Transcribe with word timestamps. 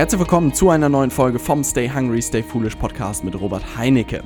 Herzlich 0.00 0.20
willkommen 0.20 0.54
zu 0.54 0.70
einer 0.70 0.88
neuen 0.88 1.10
Folge 1.10 1.38
vom 1.38 1.62
Stay 1.62 1.86
Hungry, 1.86 2.22
Stay 2.22 2.42
Foolish 2.42 2.74
Podcast 2.74 3.22
mit 3.22 3.38
Robert 3.38 3.76
Heinecke. 3.76 4.24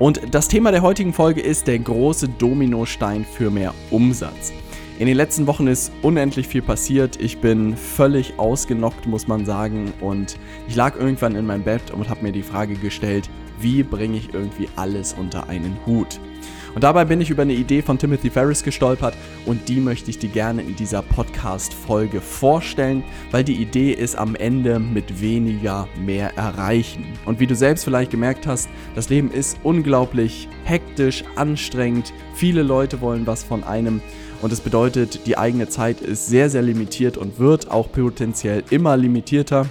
Und 0.00 0.20
das 0.34 0.48
Thema 0.48 0.72
der 0.72 0.82
heutigen 0.82 1.12
Folge 1.12 1.40
ist 1.40 1.68
der 1.68 1.78
große 1.78 2.28
Dominostein 2.28 3.24
für 3.24 3.48
mehr 3.48 3.72
Umsatz. 3.92 4.52
In 4.98 5.06
den 5.06 5.16
letzten 5.16 5.46
Wochen 5.46 5.68
ist 5.68 5.92
unendlich 6.02 6.48
viel 6.48 6.60
passiert. 6.60 7.20
Ich 7.20 7.38
bin 7.38 7.76
völlig 7.76 8.36
ausgenockt, 8.40 9.06
muss 9.06 9.28
man 9.28 9.46
sagen. 9.46 9.92
Und 10.00 10.40
ich 10.66 10.74
lag 10.74 10.96
irgendwann 10.98 11.36
in 11.36 11.46
meinem 11.46 11.62
Bett 11.62 11.92
und 11.92 12.08
habe 12.08 12.24
mir 12.24 12.32
die 12.32 12.42
Frage 12.42 12.74
gestellt, 12.74 13.30
wie 13.62 13.82
bringe 13.82 14.18
ich 14.18 14.34
irgendwie 14.34 14.68
alles 14.76 15.14
unter 15.14 15.48
einen 15.48 15.76
Hut? 15.86 16.20
Und 16.74 16.84
dabei 16.84 17.04
bin 17.04 17.20
ich 17.20 17.28
über 17.28 17.42
eine 17.42 17.52
Idee 17.52 17.82
von 17.82 17.98
Timothy 17.98 18.30
Ferris 18.30 18.62
gestolpert 18.62 19.14
und 19.44 19.68
die 19.68 19.80
möchte 19.80 20.10
ich 20.10 20.18
dir 20.18 20.30
gerne 20.30 20.62
in 20.62 20.74
dieser 20.74 21.02
Podcast-Folge 21.02 22.20
vorstellen, 22.20 23.04
weil 23.30 23.44
die 23.44 23.56
Idee 23.56 23.92
ist 23.92 24.16
am 24.16 24.34
Ende 24.34 24.78
mit 24.78 25.20
weniger 25.20 25.86
mehr 26.00 26.36
erreichen. 26.36 27.04
Und 27.26 27.40
wie 27.40 27.46
du 27.46 27.54
selbst 27.54 27.84
vielleicht 27.84 28.10
gemerkt 28.10 28.46
hast, 28.46 28.70
das 28.94 29.10
Leben 29.10 29.30
ist 29.30 29.58
unglaublich 29.62 30.48
hektisch, 30.64 31.24
anstrengend, 31.36 32.14
viele 32.34 32.62
Leute 32.62 33.00
wollen 33.02 33.26
was 33.26 33.44
von 33.44 33.64
einem. 33.64 34.00
Und 34.40 34.50
das 34.50 34.60
bedeutet, 34.60 35.26
die 35.26 35.36
eigene 35.36 35.68
Zeit 35.68 36.00
ist 36.00 36.26
sehr, 36.26 36.48
sehr 36.48 36.62
limitiert 36.62 37.18
und 37.18 37.38
wird 37.38 37.70
auch 37.70 37.92
potenziell 37.92 38.64
immer 38.70 38.96
limitierter. 38.96 39.66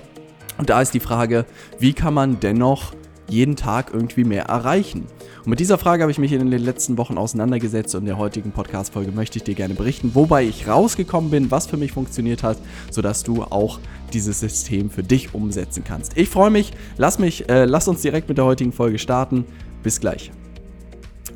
Und 0.58 0.70
da 0.70 0.82
ist 0.82 0.94
die 0.94 1.00
Frage, 1.00 1.46
wie 1.80 1.94
kann 1.94 2.14
man 2.14 2.40
dennoch 2.40 2.94
jeden 3.32 3.56
Tag 3.56 3.92
irgendwie 3.94 4.24
mehr 4.24 4.44
erreichen? 4.44 5.08
Und 5.40 5.48
mit 5.48 5.60
dieser 5.60 5.78
Frage 5.78 6.04
habe 6.04 6.12
ich 6.12 6.20
mich 6.20 6.32
in 6.32 6.52
den 6.52 6.62
letzten 6.62 6.98
Wochen 6.98 7.18
auseinandergesetzt 7.18 7.96
und 7.96 8.02
in 8.02 8.08
der 8.08 8.18
heutigen 8.18 8.52
Podcast-Folge 8.52 9.12
möchte 9.12 9.40
ich 9.40 9.44
dir 9.44 9.56
gerne 9.56 9.74
berichten, 9.74 10.12
wobei 10.14 10.44
ich 10.44 10.68
rausgekommen 10.68 11.32
bin, 11.32 11.50
was 11.50 11.66
für 11.66 11.78
mich 11.78 11.94
funktioniert 11.94 12.44
hat, 12.44 12.58
sodass 12.92 13.24
du 13.24 13.44
auch 13.44 13.80
dieses 14.14 14.40
System 14.40 14.90
für 14.90 15.04
dich 15.04 15.34
umsetzen 15.34 15.84
kannst. 15.84 16.18
Ich 16.18 16.30
freue 16.30 16.52
mich, 16.52 16.74
lass 16.98 17.18
mich, 17.18 17.50
äh, 17.50 17.66
lass 17.66 17.88
uns 17.88 18.02
direkt 18.02 18.30
mit 18.30 18.38
der 18.38 18.46
heutigen 18.46 18.74
Folge 18.74 19.00
starten. 19.00 19.46
Bis 19.82 20.00
gleich. 20.00 20.32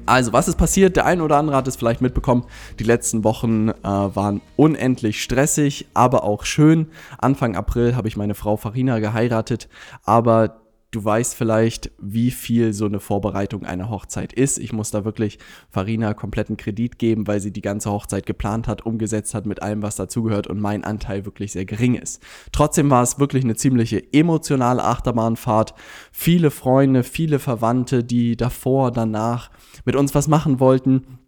Also, 0.06 0.34
was 0.34 0.48
ist 0.48 0.58
passiert? 0.58 0.96
Der 0.98 1.06
ein 1.06 1.20
oder 1.20 1.38
andere 1.38 1.58
hat 1.58 1.68
es 1.68 1.76
vielleicht 1.76 2.02
mitbekommen. 2.02 2.46
Die 2.78 2.84
letzten 2.84 3.24
Wochen 3.24 3.70
äh, 3.70 3.74
waren 3.84 4.42
unendlich 4.56 5.24
stressig, 5.24 5.88
aber 5.96 6.24
auch 6.24 6.46
schön. 6.46 6.88
Anfang 7.18 7.56
April 7.56 7.96
habe 7.96 8.08
ich 8.08 8.16
meine 8.16 8.36
Frau 8.36 8.56
Farina 8.56 9.00
geheiratet, 9.00 9.68
aber 10.04 10.62
Du 10.96 11.04
weißt 11.04 11.36
vielleicht, 11.36 11.92
wie 12.00 12.32
viel 12.32 12.72
so 12.72 12.86
eine 12.86 13.02
Vorbereitung 13.02 13.66
einer 13.66 13.90
Hochzeit 13.90 14.32
ist. 14.32 14.58
Ich 14.58 14.72
muss 14.72 14.92
da 14.92 15.04
wirklich 15.04 15.40
Farina 15.70 16.14
kompletten 16.14 16.56
Kredit 16.56 16.98
geben, 16.98 17.28
weil 17.28 17.42
sie 17.42 17.52
die 17.52 17.60
ganze 17.60 17.92
Hochzeit 17.92 18.26
geplant 18.26 18.70
hat, 18.70 18.86
umgesetzt 18.86 19.34
hat 19.34 19.46
mit 19.46 19.62
allem, 19.62 19.82
was 19.82 19.98
dazugehört 19.98 20.48
und 20.48 20.62
mein 20.62 20.86
Anteil 20.86 21.26
wirklich 21.26 21.52
sehr 21.52 21.66
gering 21.66 21.96
ist. 21.96 22.24
Trotzdem 22.54 22.90
war 22.90 23.04
es 23.04 23.20
wirklich 23.20 23.44
eine 23.44 23.58
ziemliche 23.58 24.14
emotionale 24.14 24.86
Achterbahnfahrt. 24.86 25.74
Viele 26.14 26.50
Freunde, 26.50 27.04
viele 27.04 27.40
Verwandte, 27.40 28.06
die 28.06 28.38
davor, 28.38 28.92
danach 28.92 29.52
mit 29.84 29.98
uns 29.98 30.16
was 30.16 30.30
machen 30.30 30.62
wollten, 30.62 31.20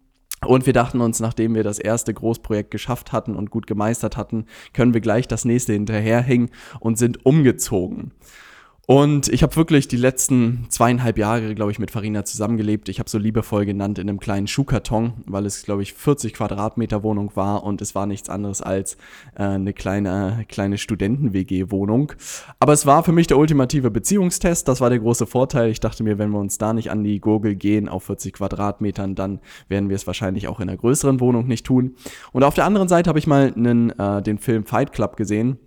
und 0.46 0.66
wir 0.66 0.72
dachten 0.72 1.00
uns, 1.00 1.18
nachdem 1.18 1.56
wir 1.56 1.64
das 1.64 1.80
erste 1.80 2.14
Großprojekt 2.14 2.70
geschafft 2.70 3.12
hatten 3.12 3.34
und 3.34 3.50
gut 3.50 3.66
gemeistert 3.66 4.16
hatten, 4.16 4.46
können 4.72 4.94
wir 4.94 5.00
gleich 5.00 5.26
das 5.26 5.44
nächste 5.44 5.72
hinterherhängen 5.72 6.50
und 6.78 6.96
sind 6.96 7.26
umgezogen. 7.26 8.12
Und 8.90 9.28
ich 9.28 9.42
habe 9.42 9.54
wirklich 9.54 9.86
die 9.86 9.98
letzten 9.98 10.64
zweieinhalb 10.70 11.18
Jahre, 11.18 11.54
glaube 11.54 11.70
ich, 11.70 11.78
mit 11.78 11.90
Farina 11.90 12.24
zusammengelebt. 12.24 12.88
Ich 12.88 13.00
habe 13.00 13.10
so 13.10 13.18
liebevoll 13.18 13.66
genannt 13.66 13.98
in 13.98 14.08
einem 14.08 14.18
kleinen 14.18 14.46
Schuhkarton, 14.46 15.12
weil 15.26 15.44
es, 15.44 15.62
glaube 15.64 15.82
ich, 15.82 15.92
40 15.92 16.32
Quadratmeter 16.32 17.02
Wohnung 17.02 17.32
war 17.34 17.64
und 17.64 17.82
es 17.82 17.94
war 17.94 18.06
nichts 18.06 18.30
anderes 18.30 18.62
als 18.62 18.96
äh, 19.34 19.42
eine 19.42 19.74
kleine, 19.74 20.46
kleine 20.48 20.78
Studenten-WG-Wohnung. 20.78 22.14
Aber 22.60 22.72
es 22.72 22.86
war 22.86 23.04
für 23.04 23.12
mich 23.12 23.26
der 23.26 23.36
ultimative 23.36 23.90
Beziehungstest. 23.90 24.66
Das 24.68 24.80
war 24.80 24.88
der 24.88 25.00
große 25.00 25.26
Vorteil. 25.26 25.68
Ich 25.68 25.80
dachte 25.80 26.02
mir, 26.02 26.16
wenn 26.16 26.30
wir 26.30 26.38
uns 26.38 26.56
da 26.56 26.72
nicht 26.72 26.90
an 26.90 27.04
die 27.04 27.20
Gurgel 27.20 27.56
gehen 27.56 27.90
auf 27.90 28.04
40 28.04 28.32
Quadratmetern, 28.32 29.14
dann 29.14 29.40
werden 29.68 29.90
wir 29.90 29.96
es 29.96 30.06
wahrscheinlich 30.06 30.48
auch 30.48 30.60
in 30.60 30.68
einer 30.70 30.78
größeren 30.78 31.20
Wohnung 31.20 31.46
nicht 31.46 31.66
tun. 31.66 31.96
Und 32.32 32.42
auf 32.42 32.54
der 32.54 32.64
anderen 32.64 32.88
Seite 32.88 33.10
habe 33.10 33.18
ich 33.18 33.26
mal 33.26 33.52
einen, 33.54 33.90
äh, 33.98 34.22
den 34.22 34.38
Film 34.38 34.64
Fight 34.64 34.92
Club 34.92 35.18
gesehen 35.18 35.58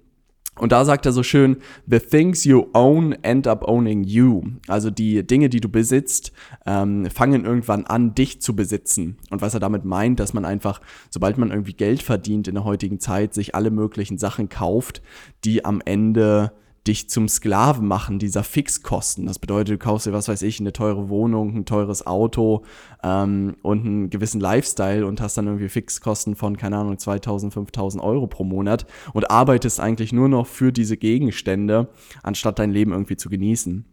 und 0.59 0.73
da 0.73 0.84
sagt 0.84 1.06
er 1.06 1.13
so 1.13 1.23
schön, 1.23 1.57
the 1.88 2.00
things 2.00 2.44
you 2.44 2.67
own 2.73 3.13
end 3.23 3.47
up 3.47 3.67
owning 3.67 4.03
you. 4.03 4.44
Also 4.67 4.91
die 4.91 5.25
Dinge, 5.25 5.47
die 5.47 5.62
du 5.62 5.69
besitzt, 5.69 6.34
ähm, 6.66 7.09
fangen 7.09 7.45
irgendwann 7.45 7.85
an, 7.85 8.16
dich 8.16 8.41
zu 8.41 8.56
besitzen. 8.56 9.17
Und 9.29 9.41
was 9.41 9.53
er 9.53 9.62
damit 9.62 9.85
meint, 9.85 10.19
dass 10.19 10.34
man 10.34 10.44
einfach, 10.44 10.81
sobald 11.09 11.38
man 11.38 11.51
irgendwie 11.51 11.73
Geld 11.73 12.03
verdient 12.03 12.50
in 12.50 12.56
der 12.56 12.66
heutigen 12.66 13.00
Zeit, 13.00 13.34
sich 13.34 13.56
alle 13.56 13.72
möglichen 13.72 14.17
Sachen 14.17 14.50
kauft, 14.50 15.01
die 15.45 15.63
am 15.63 15.81
Ende 15.85 16.51
dich 16.88 17.09
zum 17.09 17.28
Sklaven 17.28 17.88
machen 17.88 18.18
dieser 18.18 18.44
Fixkosten. 18.44 19.28
Das 19.28 19.38
bedeutet, 19.38 19.75
du 19.75 19.78
kaufst 19.78 20.08
dir, 20.08 20.14
was 20.14 20.28
weiß 20.28 20.42
ich, 20.42 20.59
eine 20.59 20.74
teure 20.74 21.09
Wohnung, 21.09 21.56
ein 21.56 21.66
teures 21.66 22.08
Auto 22.08 22.64
ähm, 23.03 23.56
und 23.62 23.86
einen 23.86 24.09
gewissen 24.09 24.42
Lifestyle 24.42 25.06
und 25.06 25.22
hast 25.22 25.38
dann 25.38 25.46
irgendwie 25.46 25.69
Fixkosten 25.69 26.36
von, 26.36 26.58
keine 26.58 26.78
Ahnung, 26.78 26.97
2000, 26.97 27.53
5000 27.53 28.03
Euro 28.03 28.25
pro 28.25 28.44
Monat 28.44 28.88
und 29.14 29.30
arbeitest 29.30 29.80
eigentlich 29.80 30.12
nur 30.12 30.28
noch 30.28 30.47
für 30.47 30.72
diese 30.72 30.97
Gegenstände, 30.97 31.90
anstatt 32.24 32.58
dein 32.58 32.72
Leben 32.72 32.94
irgendwie 32.94 33.18
zu 33.18 33.30
genießen. 33.30 33.86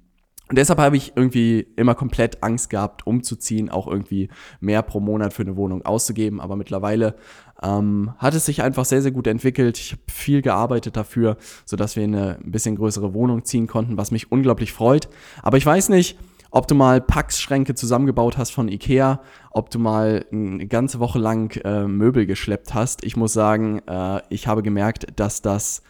Und 0.49 0.57
deshalb 0.57 0.79
habe 0.79 0.97
ich 0.97 1.13
irgendwie 1.15 1.67
immer 1.77 1.95
komplett 1.95 2.43
Angst 2.43 2.71
gehabt, 2.71 3.07
umzuziehen, 3.07 3.69
auch 3.69 3.87
irgendwie 3.87 4.31
mehr 4.61 4.83
pro 4.83 4.99
Monat 4.99 5.35
für 5.35 5.43
eine 5.43 5.57
Wohnung 5.57 5.85
auszugeben. 5.85 6.41
Aber 6.41 6.57
mittlerweile 6.57 7.17
ähm, 7.63 8.15
hat 8.19 8.35
es 8.35 8.47
sich 8.47 8.63
einfach 8.63 8.87
sehr, 8.87 9.03
sehr 9.03 9.11
gut 9.11 9.27
entwickelt. 9.27 9.79
Ich 9.79 9.93
habe 9.93 10.03
viel 10.11 10.41
gearbeitet 10.41 10.97
dafür, 10.97 11.37
sodass 11.67 11.97
wir 11.97 12.05
in 12.05 12.15
eine 12.15 12.39
ein 12.43 12.51
bisschen 12.51 12.77
größere 12.77 13.13
Wohnung 13.13 13.45
ziehen 13.45 13.67
konnten, 13.67 13.99
was 13.99 14.11
mich 14.11 14.33
unglaublich 14.33 14.73
freut. 14.73 15.09
Aber 15.43 15.59
ich 15.59 15.67
weiß 15.67 15.91
nicht, 15.91 16.19
ob 16.51 16.67
du 16.67 16.75
mal 16.75 17.01
Packschränke 17.01 17.75
zusammengebaut 17.75 18.39
hast 18.39 18.51
von 18.51 18.69
Ikea, 18.69 19.21
ob 19.51 19.71
du 19.71 19.79
mal 19.79 20.25
eine 20.33 20.67
ganze 20.67 20.99
Woche 20.99 21.19
lang 21.19 21.55
äh, 21.63 21.87
Möbel 21.87 22.25
geschleppt 22.25 22.73
hast. 22.73 23.05
Ich 23.05 23.17
muss 23.17 23.35
sagen, 23.35 23.81
äh, 23.87 24.23
ich 24.31 24.47
habe 24.47 24.63
gemerkt, 24.63 25.09
dass 25.17 25.43
das 25.43 25.83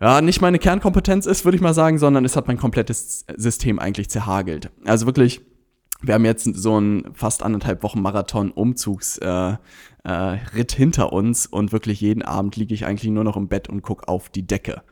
ja, 0.00 0.20
nicht 0.20 0.40
meine 0.40 0.58
Kernkompetenz 0.58 1.26
ist, 1.26 1.44
würde 1.44 1.56
ich 1.56 1.62
mal 1.62 1.74
sagen, 1.74 1.98
sondern 1.98 2.24
es 2.24 2.36
hat 2.36 2.48
mein 2.48 2.56
komplettes 2.56 3.26
System 3.36 3.78
eigentlich 3.78 4.08
zerhagelt. 4.08 4.70
Also 4.84 5.06
wirklich, 5.06 5.42
wir 6.00 6.14
haben 6.14 6.24
jetzt 6.24 6.44
so 6.44 6.76
einen 6.76 7.14
fast 7.14 7.42
anderthalb 7.42 7.82
Wochen 7.82 8.00
Marathon 8.00 8.50
Umzugsritt 8.50 9.58
äh, 10.04 10.34
äh, 10.34 10.38
hinter 10.74 11.12
uns 11.12 11.46
und 11.46 11.72
wirklich 11.72 12.00
jeden 12.00 12.22
Abend 12.22 12.56
liege 12.56 12.72
ich 12.74 12.86
eigentlich 12.86 13.10
nur 13.10 13.24
noch 13.24 13.36
im 13.36 13.48
Bett 13.48 13.68
und 13.68 13.82
gucke 13.82 14.08
auf 14.08 14.30
die 14.30 14.46
Decke. 14.46 14.82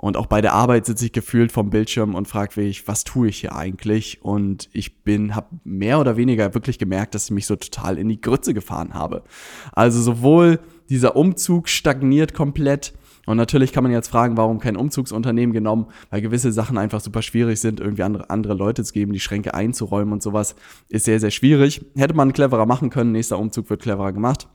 Und 0.00 0.16
auch 0.16 0.26
bei 0.26 0.40
der 0.40 0.54
Arbeit 0.54 0.86
sitze 0.86 1.04
ich 1.04 1.12
gefühlt 1.12 1.52
vom 1.52 1.68
Bildschirm 1.68 2.14
und 2.14 2.26
frage 2.26 2.58
mich, 2.58 2.88
was 2.88 3.04
tue 3.04 3.28
ich 3.28 3.40
hier 3.40 3.54
eigentlich? 3.54 4.22
Und 4.22 4.70
ich 4.72 5.02
bin, 5.02 5.36
habe 5.36 5.48
mehr 5.62 6.00
oder 6.00 6.16
weniger 6.16 6.54
wirklich 6.54 6.78
gemerkt, 6.78 7.14
dass 7.14 7.26
ich 7.26 7.32
mich 7.32 7.44
so 7.44 7.54
total 7.54 7.98
in 7.98 8.08
die 8.08 8.18
Grütze 8.18 8.54
gefahren 8.54 8.94
habe. 8.94 9.24
Also 9.72 10.00
sowohl 10.00 10.60
dieser 10.88 11.16
Umzug 11.16 11.68
stagniert 11.68 12.32
komplett, 12.32 12.94
und 13.26 13.36
natürlich 13.36 13.72
kann 13.72 13.82
man 13.82 13.92
jetzt 13.92 14.08
fragen, 14.08 14.36
warum 14.36 14.58
kein 14.58 14.76
Umzugsunternehmen 14.76 15.52
genommen, 15.52 15.86
weil 16.10 16.20
gewisse 16.20 16.52
Sachen 16.52 16.78
einfach 16.78 17.00
super 17.00 17.22
schwierig 17.22 17.60
sind, 17.60 17.80
irgendwie 17.80 18.02
andere, 18.02 18.30
andere 18.30 18.54
Leute 18.54 18.82
zu 18.84 18.92
geben, 18.92 19.12
die 19.12 19.20
Schränke 19.20 19.54
einzuräumen 19.54 20.12
und 20.12 20.22
sowas 20.22 20.54
ist 20.88 21.04
sehr, 21.04 21.20
sehr 21.20 21.30
schwierig. 21.30 21.84
Hätte 21.96 22.14
man 22.14 22.32
cleverer 22.32 22.66
machen 22.66 22.90
können, 22.90 23.12
nächster 23.12 23.38
Umzug 23.38 23.70
wird 23.70 23.82
cleverer 23.82 24.12
gemacht. 24.12 24.48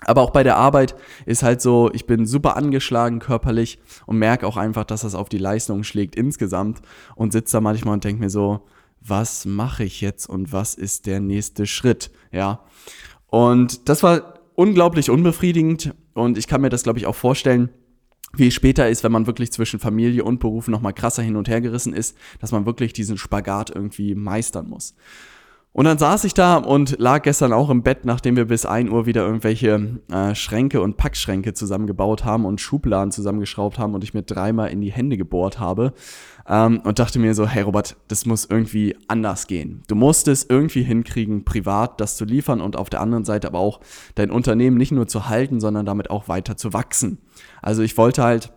Aber 0.00 0.22
auch 0.22 0.30
bei 0.30 0.44
der 0.44 0.56
Arbeit 0.56 0.94
ist 1.26 1.42
halt 1.42 1.60
so, 1.60 1.90
ich 1.92 2.06
bin 2.06 2.24
super 2.24 2.56
angeschlagen 2.56 3.18
körperlich 3.18 3.78
und 4.06 4.18
merke 4.18 4.46
auch 4.46 4.56
einfach, 4.56 4.84
dass 4.84 5.00
das 5.00 5.14
auf 5.14 5.28
die 5.28 5.38
Leistung 5.38 5.82
schlägt 5.82 6.14
insgesamt 6.14 6.80
und 7.16 7.32
sitze 7.32 7.56
da 7.56 7.60
manchmal 7.60 7.94
und 7.94 8.04
denke 8.04 8.22
mir 8.22 8.30
so, 8.30 8.64
was 9.00 9.44
mache 9.44 9.84
ich 9.84 10.00
jetzt 10.00 10.28
und 10.28 10.52
was 10.52 10.74
ist 10.74 11.06
der 11.06 11.20
nächste 11.20 11.66
Schritt? 11.66 12.10
Ja. 12.30 12.60
Und 13.26 13.88
das 13.88 14.02
war 14.02 14.34
unglaublich 14.54 15.10
unbefriedigend 15.10 15.94
und 16.14 16.38
ich 16.38 16.46
kann 16.46 16.60
mir 16.60 16.70
das, 16.70 16.84
glaube 16.84 16.98
ich, 16.98 17.06
auch 17.06 17.14
vorstellen, 17.14 17.70
wie 18.34 18.50
später 18.50 18.88
ist, 18.88 19.04
wenn 19.04 19.12
man 19.12 19.26
wirklich 19.26 19.52
zwischen 19.52 19.80
Familie 19.80 20.24
und 20.24 20.40
Beruf 20.40 20.68
noch 20.68 20.80
mal 20.80 20.92
krasser 20.92 21.22
hin 21.22 21.36
und 21.36 21.48
her 21.48 21.60
gerissen 21.60 21.94
ist, 21.94 22.16
dass 22.40 22.52
man 22.52 22.66
wirklich 22.66 22.92
diesen 22.92 23.18
Spagat 23.18 23.70
irgendwie 23.70 24.14
meistern 24.14 24.68
muss. 24.68 24.94
Und 25.78 25.84
dann 25.84 25.96
saß 25.96 26.24
ich 26.24 26.34
da 26.34 26.56
und 26.56 26.98
lag 26.98 27.22
gestern 27.22 27.52
auch 27.52 27.70
im 27.70 27.84
Bett, 27.84 28.04
nachdem 28.04 28.34
wir 28.34 28.46
bis 28.46 28.66
1 28.66 28.90
Uhr 28.90 29.06
wieder 29.06 29.24
irgendwelche 29.24 30.00
äh, 30.10 30.34
Schränke 30.34 30.80
und 30.80 30.96
Packschränke 30.96 31.54
zusammengebaut 31.54 32.24
haben 32.24 32.46
und 32.46 32.60
Schubladen 32.60 33.12
zusammengeschraubt 33.12 33.78
haben 33.78 33.94
und 33.94 34.02
ich 34.02 34.12
mir 34.12 34.24
dreimal 34.24 34.70
in 34.70 34.80
die 34.80 34.90
Hände 34.90 35.16
gebohrt 35.16 35.60
habe 35.60 35.92
ähm, 36.48 36.80
und 36.80 36.98
dachte 36.98 37.20
mir 37.20 37.32
so, 37.32 37.46
hey 37.46 37.62
Robert, 37.62 37.96
das 38.08 38.26
muss 38.26 38.44
irgendwie 38.44 38.96
anders 39.06 39.46
gehen. 39.46 39.84
Du 39.86 39.94
musst 39.94 40.26
es 40.26 40.46
irgendwie 40.48 40.82
hinkriegen, 40.82 41.44
privat 41.44 42.00
das 42.00 42.16
zu 42.16 42.24
liefern 42.24 42.60
und 42.60 42.74
auf 42.74 42.90
der 42.90 43.00
anderen 43.00 43.24
Seite 43.24 43.46
aber 43.46 43.60
auch 43.60 43.78
dein 44.16 44.32
Unternehmen 44.32 44.78
nicht 44.78 44.90
nur 44.90 45.06
zu 45.06 45.28
halten, 45.28 45.60
sondern 45.60 45.86
damit 45.86 46.10
auch 46.10 46.26
weiter 46.26 46.56
zu 46.56 46.72
wachsen. 46.72 47.18
Also 47.62 47.82
ich 47.82 47.96
wollte 47.96 48.24
halt, 48.24 48.52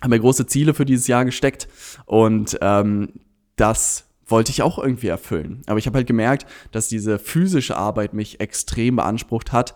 habe 0.00 0.14
mir 0.14 0.20
große 0.20 0.46
Ziele 0.46 0.72
für 0.72 0.86
dieses 0.86 1.08
Jahr 1.08 1.26
gesteckt 1.26 1.68
und 2.06 2.56
ähm, 2.62 3.10
das 3.56 4.13
wollte 4.26 4.50
ich 4.50 4.62
auch 4.62 4.78
irgendwie 4.78 5.08
erfüllen. 5.08 5.62
Aber 5.66 5.78
ich 5.78 5.86
habe 5.86 5.98
halt 5.98 6.06
gemerkt, 6.06 6.46
dass 6.72 6.88
diese 6.88 7.18
physische 7.18 7.76
Arbeit 7.76 8.14
mich 8.14 8.40
extrem 8.40 8.96
beansprucht 8.96 9.52
hat 9.52 9.74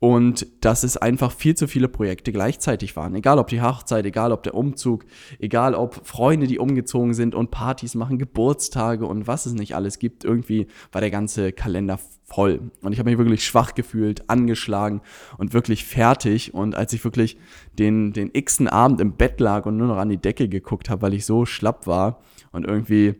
und 0.00 0.46
dass 0.60 0.84
es 0.84 0.96
einfach 0.96 1.32
viel 1.32 1.56
zu 1.56 1.66
viele 1.66 1.88
Projekte 1.88 2.30
gleichzeitig 2.30 2.94
waren. 2.94 3.14
Egal 3.16 3.38
ob 3.38 3.48
die 3.48 3.62
Hochzeit, 3.62 4.06
egal 4.06 4.30
ob 4.30 4.44
der 4.44 4.54
Umzug, 4.54 5.04
egal 5.40 5.74
ob 5.74 6.06
Freunde, 6.06 6.46
die 6.46 6.58
umgezogen 6.58 7.14
sind 7.14 7.34
und 7.34 7.50
Partys 7.50 7.94
machen, 7.94 8.18
Geburtstage 8.18 9.06
und 9.06 9.26
was 9.26 9.46
es 9.46 9.54
nicht 9.54 9.74
alles 9.74 9.98
gibt. 9.98 10.24
Irgendwie 10.24 10.68
war 10.92 11.00
der 11.00 11.10
ganze 11.10 11.52
Kalender 11.52 11.98
voll. 12.24 12.70
Und 12.82 12.92
ich 12.92 13.00
habe 13.00 13.10
mich 13.10 13.18
wirklich 13.18 13.44
schwach 13.44 13.74
gefühlt, 13.74 14.30
angeschlagen 14.30 15.00
und 15.36 15.52
wirklich 15.52 15.84
fertig. 15.84 16.54
Und 16.54 16.76
als 16.76 16.92
ich 16.92 17.02
wirklich 17.02 17.36
den, 17.76 18.12
den 18.12 18.30
x-ten 18.32 18.68
Abend 18.68 19.00
im 19.00 19.14
Bett 19.14 19.40
lag 19.40 19.66
und 19.66 19.76
nur 19.76 19.88
noch 19.88 19.96
an 19.96 20.10
die 20.10 20.18
Decke 20.18 20.48
geguckt 20.48 20.90
habe, 20.90 21.02
weil 21.02 21.14
ich 21.14 21.26
so 21.26 21.44
schlapp 21.44 21.88
war 21.88 22.20
und 22.52 22.64
irgendwie 22.64 23.16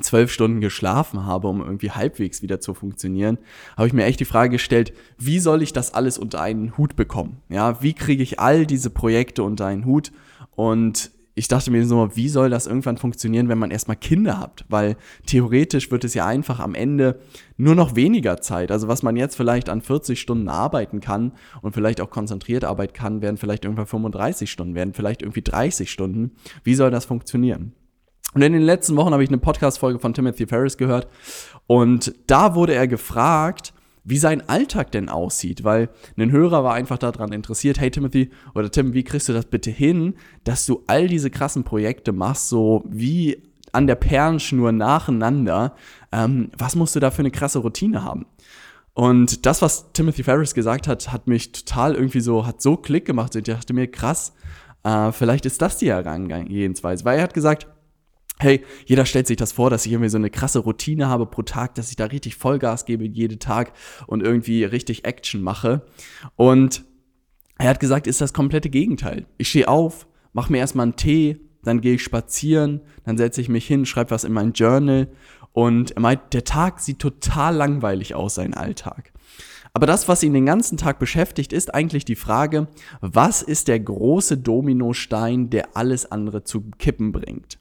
zwölf 0.00 0.32
Stunden 0.32 0.60
geschlafen 0.60 1.26
habe, 1.26 1.48
um 1.48 1.60
irgendwie 1.60 1.90
halbwegs 1.90 2.42
wieder 2.42 2.60
zu 2.60 2.74
funktionieren, 2.74 3.38
habe 3.76 3.88
ich 3.88 3.92
mir 3.92 4.04
echt 4.04 4.20
die 4.20 4.24
Frage 4.24 4.50
gestellt, 4.50 4.92
wie 5.18 5.40
soll 5.40 5.62
ich 5.62 5.72
das 5.72 5.94
alles 5.94 6.18
unter 6.18 6.40
einen 6.40 6.76
Hut 6.76 6.96
bekommen? 6.96 7.42
Ja, 7.48 7.82
wie 7.82 7.94
kriege 7.94 8.22
ich 8.22 8.38
all 8.38 8.66
diese 8.66 8.90
Projekte 8.90 9.42
unter 9.42 9.66
einen 9.66 9.84
Hut? 9.84 10.12
Und 10.54 11.10
ich 11.34 11.48
dachte 11.48 11.70
mir 11.70 11.86
so, 11.86 12.10
wie 12.14 12.28
soll 12.28 12.50
das 12.50 12.66
irgendwann 12.66 12.98
funktionieren, 12.98 13.48
wenn 13.48 13.58
man 13.58 13.70
erstmal 13.70 13.96
Kinder 13.96 14.38
hat? 14.38 14.64
Weil 14.68 14.96
theoretisch 15.26 15.90
wird 15.90 16.04
es 16.04 16.14
ja 16.14 16.26
einfach 16.26 16.60
am 16.60 16.74
Ende 16.74 17.20
nur 17.56 17.74
noch 17.74 17.96
weniger 17.96 18.40
Zeit. 18.40 18.70
Also 18.70 18.88
was 18.88 19.02
man 19.02 19.16
jetzt 19.16 19.36
vielleicht 19.36 19.68
an 19.68 19.80
40 19.80 20.20
Stunden 20.20 20.48
arbeiten 20.48 21.00
kann 21.00 21.32
und 21.62 21.72
vielleicht 21.72 22.00
auch 22.00 22.10
konzentriert 22.10 22.64
arbeiten 22.64 22.92
kann, 22.92 23.22
werden 23.22 23.36
vielleicht 23.38 23.64
irgendwann 23.64 23.86
35 23.86 24.50
Stunden, 24.50 24.74
werden 24.74 24.92
vielleicht 24.92 25.22
irgendwie 25.22 25.42
30 25.42 25.90
Stunden. 25.90 26.32
Wie 26.64 26.74
soll 26.74 26.90
das 26.90 27.06
funktionieren? 27.06 27.72
Und 28.34 28.42
in 28.42 28.52
den 28.52 28.62
letzten 28.62 28.96
Wochen 28.96 29.12
habe 29.12 29.24
ich 29.24 29.30
eine 29.30 29.38
Podcast-Folge 29.38 29.98
von 29.98 30.14
Timothy 30.14 30.46
Ferris 30.46 30.76
gehört 30.76 31.08
und 31.66 32.14
da 32.26 32.54
wurde 32.54 32.74
er 32.74 32.86
gefragt, 32.86 33.72
wie 34.04 34.18
sein 34.18 34.48
Alltag 34.48 34.92
denn 34.92 35.08
aussieht, 35.08 35.64
weil 35.64 35.90
ein 36.16 36.30
Hörer 36.30 36.64
war 36.64 36.74
einfach 36.74 36.98
daran 36.98 37.32
interessiert, 37.32 37.80
hey 37.80 37.90
Timothy 37.90 38.30
oder 38.54 38.70
Tim, 38.70 38.94
wie 38.94 39.04
kriegst 39.04 39.28
du 39.28 39.32
das 39.32 39.46
bitte 39.46 39.70
hin, 39.70 40.14
dass 40.44 40.64
du 40.66 40.82
all 40.86 41.06
diese 41.06 41.30
krassen 41.30 41.64
Projekte 41.64 42.12
machst, 42.12 42.48
so 42.48 42.84
wie 42.88 43.42
an 43.72 43.86
der 43.86 43.94
Perlenschnur 43.96 44.72
nacheinander, 44.72 45.74
ähm, 46.12 46.50
was 46.56 46.76
musst 46.76 46.96
du 46.96 47.00
da 47.00 47.10
für 47.10 47.20
eine 47.20 47.30
krasse 47.30 47.60
Routine 47.60 48.04
haben? 48.04 48.26
Und 48.94 49.46
das, 49.46 49.62
was 49.62 49.92
Timothy 49.92 50.24
Ferris 50.24 50.54
gesagt 50.54 50.88
hat, 50.88 51.12
hat 51.12 51.26
mich 51.28 51.52
total 51.52 51.94
irgendwie 51.94 52.20
so, 52.20 52.46
hat 52.46 52.60
so 52.60 52.76
Klick 52.76 53.04
gemacht. 53.04 53.34
Ich 53.36 53.44
dachte 53.44 53.72
mir, 53.72 53.86
krass, 53.86 54.34
äh, 54.82 55.12
vielleicht 55.12 55.46
ist 55.46 55.62
das 55.62 55.78
die 55.78 55.90
Herangehensweise. 55.90 57.04
Weil 57.04 57.18
er 57.18 57.22
hat 57.22 57.34
gesagt, 57.34 57.68
hey, 58.40 58.64
jeder 58.86 59.04
stellt 59.04 59.26
sich 59.26 59.36
das 59.36 59.52
vor, 59.52 59.70
dass 59.70 59.86
ich 59.86 59.92
irgendwie 59.92 60.08
so 60.08 60.18
eine 60.18 60.30
krasse 60.30 60.60
Routine 60.60 61.08
habe 61.08 61.26
pro 61.26 61.42
Tag, 61.42 61.74
dass 61.74 61.90
ich 61.90 61.96
da 61.96 62.06
richtig 62.06 62.36
Vollgas 62.36 62.86
gebe 62.86 63.06
jeden 63.06 63.38
Tag 63.38 63.72
und 64.06 64.22
irgendwie 64.22 64.64
richtig 64.64 65.04
Action 65.04 65.42
mache. 65.42 65.82
Und 66.36 66.84
er 67.58 67.68
hat 67.68 67.80
gesagt, 67.80 68.06
ist 68.06 68.20
das 68.20 68.32
komplette 68.32 68.70
Gegenteil. 68.70 69.26
Ich 69.36 69.50
stehe 69.50 69.68
auf, 69.68 70.06
mache 70.32 70.50
mir 70.50 70.58
erstmal 70.58 70.84
einen 70.84 70.96
Tee, 70.96 71.40
dann 71.62 71.82
gehe 71.82 71.94
ich 71.94 72.02
spazieren, 72.02 72.80
dann 73.04 73.18
setze 73.18 73.42
ich 73.42 73.50
mich 73.50 73.66
hin, 73.66 73.84
schreibe 73.84 74.12
was 74.12 74.24
in 74.24 74.32
mein 74.32 74.52
Journal 74.52 75.08
und 75.52 75.90
er 75.92 76.00
meint, 76.00 76.32
der 76.32 76.44
Tag 76.44 76.80
sieht 76.80 77.00
total 77.00 77.54
langweilig 77.54 78.14
aus, 78.14 78.36
sein 78.36 78.54
Alltag. 78.54 79.12
Aber 79.72 79.86
das, 79.86 80.08
was 80.08 80.22
ihn 80.22 80.32
den 80.32 80.46
ganzen 80.46 80.78
Tag 80.78 80.98
beschäftigt, 80.98 81.52
ist 81.52 81.74
eigentlich 81.74 82.04
die 82.04 82.16
Frage, 82.16 82.68
was 83.00 83.42
ist 83.42 83.68
der 83.68 83.78
große 83.78 84.38
Dominostein, 84.38 85.50
der 85.50 85.76
alles 85.76 86.10
andere 86.10 86.42
zu 86.42 86.70
kippen 86.78 87.12
bringt? 87.12 87.59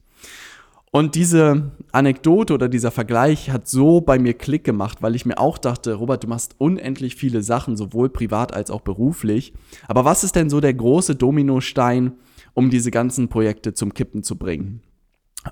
Und 0.92 1.14
diese 1.14 1.72
Anekdote 1.92 2.54
oder 2.54 2.68
dieser 2.68 2.90
Vergleich 2.90 3.52
hat 3.52 3.68
so 3.68 4.02
bei 4.02 4.18
mir 4.18 4.34
Klick 4.34 4.64
gemacht, 4.64 5.02
weil 5.02 5.16
ich 5.16 5.26
mir 5.26 5.38
auch 5.38 5.60
dachte, 5.60 5.94
Robert, 5.94 6.24
du 6.24 6.28
machst 6.28 6.56
unendlich 6.58 7.16
viele 7.16 7.44
Sachen, 7.44 7.78
sowohl 7.78 8.10
privat 8.10 8.54
als 8.54 8.72
auch 8.72 8.82
beruflich. 8.82 9.54
Aber 9.88 10.04
was 10.04 10.24
ist 10.24 10.36
denn 10.36 10.50
so 10.50 10.60
der 10.60 10.74
große 10.74 11.16
Dominostein, 11.16 12.14
um 12.56 12.72
diese 12.72 12.90
ganzen 12.90 13.30
Projekte 13.30 13.74
zum 13.76 13.94
Kippen 13.94 14.24
zu 14.24 14.38
bringen? 14.38 14.82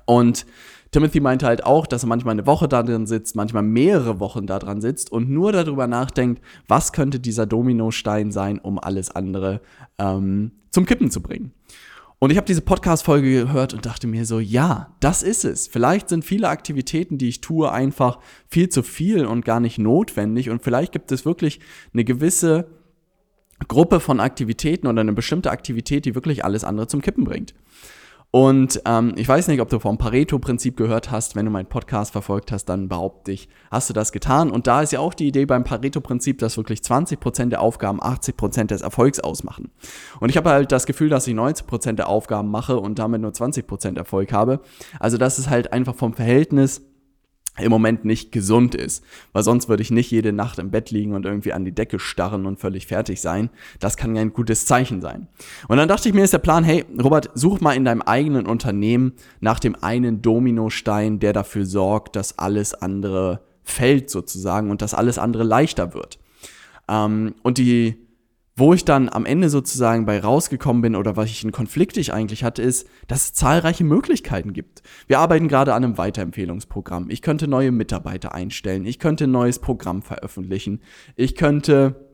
Und 0.06 0.44
Timothy 0.90 1.20
meinte 1.20 1.46
halt 1.46 1.64
auch, 1.64 1.86
dass 1.86 2.04
er 2.04 2.08
manchmal 2.08 2.32
eine 2.32 2.46
Woche 2.46 2.68
da 2.68 2.82
drin 2.82 3.06
sitzt, 3.06 3.36
manchmal 3.36 3.62
mehrere 3.62 4.20
Wochen 4.20 4.46
da 4.46 4.58
dran 4.58 4.80
sitzt 4.80 5.12
und 5.12 5.30
nur 5.30 5.52
darüber 5.52 5.86
nachdenkt, 5.86 6.42
was 6.66 6.92
könnte 6.92 7.20
dieser 7.20 7.46
Dominostein 7.46 8.32
sein, 8.32 8.58
um 8.58 8.78
alles 8.78 9.10
andere 9.14 9.60
ähm, 9.98 10.52
zum 10.70 10.84
Kippen 10.84 11.10
zu 11.10 11.22
bringen. 11.22 11.52
Und 12.20 12.30
ich 12.30 12.36
habe 12.36 12.46
diese 12.46 12.62
Podcast-Folge 12.62 13.30
gehört 13.30 13.74
und 13.74 13.86
dachte 13.86 14.08
mir 14.08 14.24
so, 14.24 14.40
ja, 14.40 14.96
das 14.98 15.22
ist 15.22 15.44
es. 15.44 15.68
Vielleicht 15.68 16.08
sind 16.08 16.24
viele 16.24 16.48
Aktivitäten, 16.48 17.16
die 17.16 17.28
ich 17.28 17.40
tue, 17.40 17.70
einfach 17.70 18.18
viel 18.48 18.68
zu 18.68 18.82
viel 18.82 19.24
und 19.24 19.44
gar 19.44 19.60
nicht 19.60 19.78
notwendig. 19.78 20.50
Und 20.50 20.62
vielleicht 20.62 20.90
gibt 20.90 21.12
es 21.12 21.24
wirklich 21.24 21.60
eine 21.92 22.04
gewisse 22.04 22.66
Gruppe 23.68 24.00
von 24.00 24.18
Aktivitäten 24.18 24.88
oder 24.88 25.00
eine 25.00 25.12
bestimmte 25.12 25.52
Aktivität, 25.52 26.06
die 26.06 26.16
wirklich 26.16 26.44
alles 26.44 26.64
andere 26.64 26.88
zum 26.88 27.02
Kippen 27.02 27.24
bringt. 27.24 27.54
Und 28.30 28.82
ähm, 28.84 29.14
ich 29.16 29.26
weiß 29.26 29.48
nicht, 29.48 29.60
ob 29.62 29.70
du 29.70 29.78
vom 29.78 29.96
Pareto-Prinzip 29.96 30.76
gehört 30.76 31.10
hast. 31.10 31.34
Wenn 31.34 31.46
du 31.46 31.50
meinen 31.50 31.68
Podcast 31.68 32.12
verfolgt 32.12 32.52
hast, 32.52 32.66
dann 32.66 32.88
behaupte 32.88 33.32
ich, 33.32 33.48
hast 33.70 33.88
du 33.88 33.94
das 33.94 34.12
getan. 34.12 34.50
Und 34.50 34.66
da 34.66 34.82
ist 34.82 34.92
ja 34.92 35.00
auch 35.00 35.14
die 35.14 35.28
Idee 35.28 35.46
beim 35.46 35.64
Pareto-Prinzip, 35.64 36.38
dass 36.38 36.58
wirklich 36.58 36.80
20% 36.80 37.46
der 37.48 37.62
Aufgaben 37.62 38.00
80% 38.00 38.64
des 38.66 38.82
Erfolgs 38.82 39.18
ausmachen. 39.20 39.70
Und 40.20 40.28
ich 40.28 40.36
habe 40.36 40.50
halt 40.50 40.72
das 40.72 40.84
Gefühl, 40.84 41.08
dass 41.08 41.26
ich 41.26 41.34
90% 41.34 41.92
der 41.92 42.08
Aufgaben 42.08 42.50
mache 42.50 42.78
und 42.78 42.98
damit 42.98 43.22
nur 43.22 43.30
20% 43.30 43.96
Erfolg 43.96 44.32
habe. 44.32 44.60
Also 45.00 45.16
das 45.16 45.38
ist 45.38 45.48
halt 45.48 45.72
einfach 45.72 45.94
vom 45.94 46.12
Verhältnis 46.12 46.82
im 47.60 47.70
Moment 47.70 48.04
nicht 48.04 48.32
gesund 48.32 48.74
ist. 48.74 49.04
Weil 49.32 49.42
sonst 49.42 49.68
würde 49.68 49.82
ich 49.82 49.90
nicht 49.90 50.10
jede 50.10 50.32
Nacht 50.32 50.58
im 50.58 50.70
Bett 50.70 50.90
liegen 50.90 51.14
und 51.14 51.26
irgendwie 51.26 51.52
an 51.52 51.64
die 51.64 51.74
Decke 51.74 51.98
starren 51.98 52.46
und 52.46 52.58
völlig 52.60 52.86
fertig 52.86 53.20
sein. 53.20 53.50
Das 53.80 53.96
kann 53.96 54.14
ja 54.14 54.22
ein 54.22 54.32
gutes 54.32 54.66
Zeichen 54.66 55.00
sein. 55.00 55.28
Und 55.68 55.76
dann 55.76 55.88
dachte 55.88 56.08
ich 56.08 56.14
mir, 56.14 56.24
ist 56.24 56.32
der 56.32 56.38
Plan, 56.38 56.64
hey, 56.64 56.84
Robert, 57.02 57.30
such 57.34 57.60
mal 57.60 57.74
in 57.74 57.84
deinem 57.84 58.02
eigenen 58.02 58.46
Unternehmen 58.46 59.12
nach 59.40 59.60
dem 59.60 59.76
einen 59.82 60.22
Dominostein, 60.22 61.18
der 61.18 61.32
dafür 61.32 61.66
sorgt, 61.66 62.16
dass 62.16 62.38
alles 62.38 62.74
andere 62.74 63.40
fällt 63.62 64.10
sozusagen 64.10 64.70
und 64.70 64.82
dass 64.82 64.94
alles 64.94 65.18
andere 65.18 65.44
leichter 65.44 65.94
wird. 65.94 66.18
Ähm, 66.88 67.34
und 67.42 67.58
die 67.58 68.07
wo 68.58 68.74
ich 68.74 68.84
dann 68.84 69.08
am 69.08 69.24
Ende 69.24 69.50
sozusagen 69.50 70.04
bei 70.04 70.18
rausgekommen 70.18 70.82
bin 70.82 70.96
oder 70.96 71.16
was 71.16 71.30
einen 71.42 71.52
Konflikt 71.52 71.96
ich 71.96 72.12
eigentlich 72.12 72.42
hatte, 72.42 72.62
ist, 72.62 72.88
dass 73.06 73.26
es 73.26 73.32
zahlreiche 73.32 73.84
Möglichkeiten 73.84 74.52
gibt. 74.52 74.82
Wir 75.06 75.20
arbeiten 75.20 75.46
gerade 75.46 75.74
an 75.74 75.84
einem 75.84 75.98
Weiterempfehlungsprogramm. 75.98 77.08
Ich 77.10 77.22
könnte 77.22 77.46
neue 77.46 77.70
Mitarbeiter 77.70 78.34
einstellen. 78.34 78.84
Ich 78.84 78.98
könnte 78.98 79.24
ein 79.24 79.30
neues 79.30 79.60
Programm 79.60 80.02
veröffentlichen. 80.02 80.80
Ich 81.14 81.36
könnte 81.36 82.08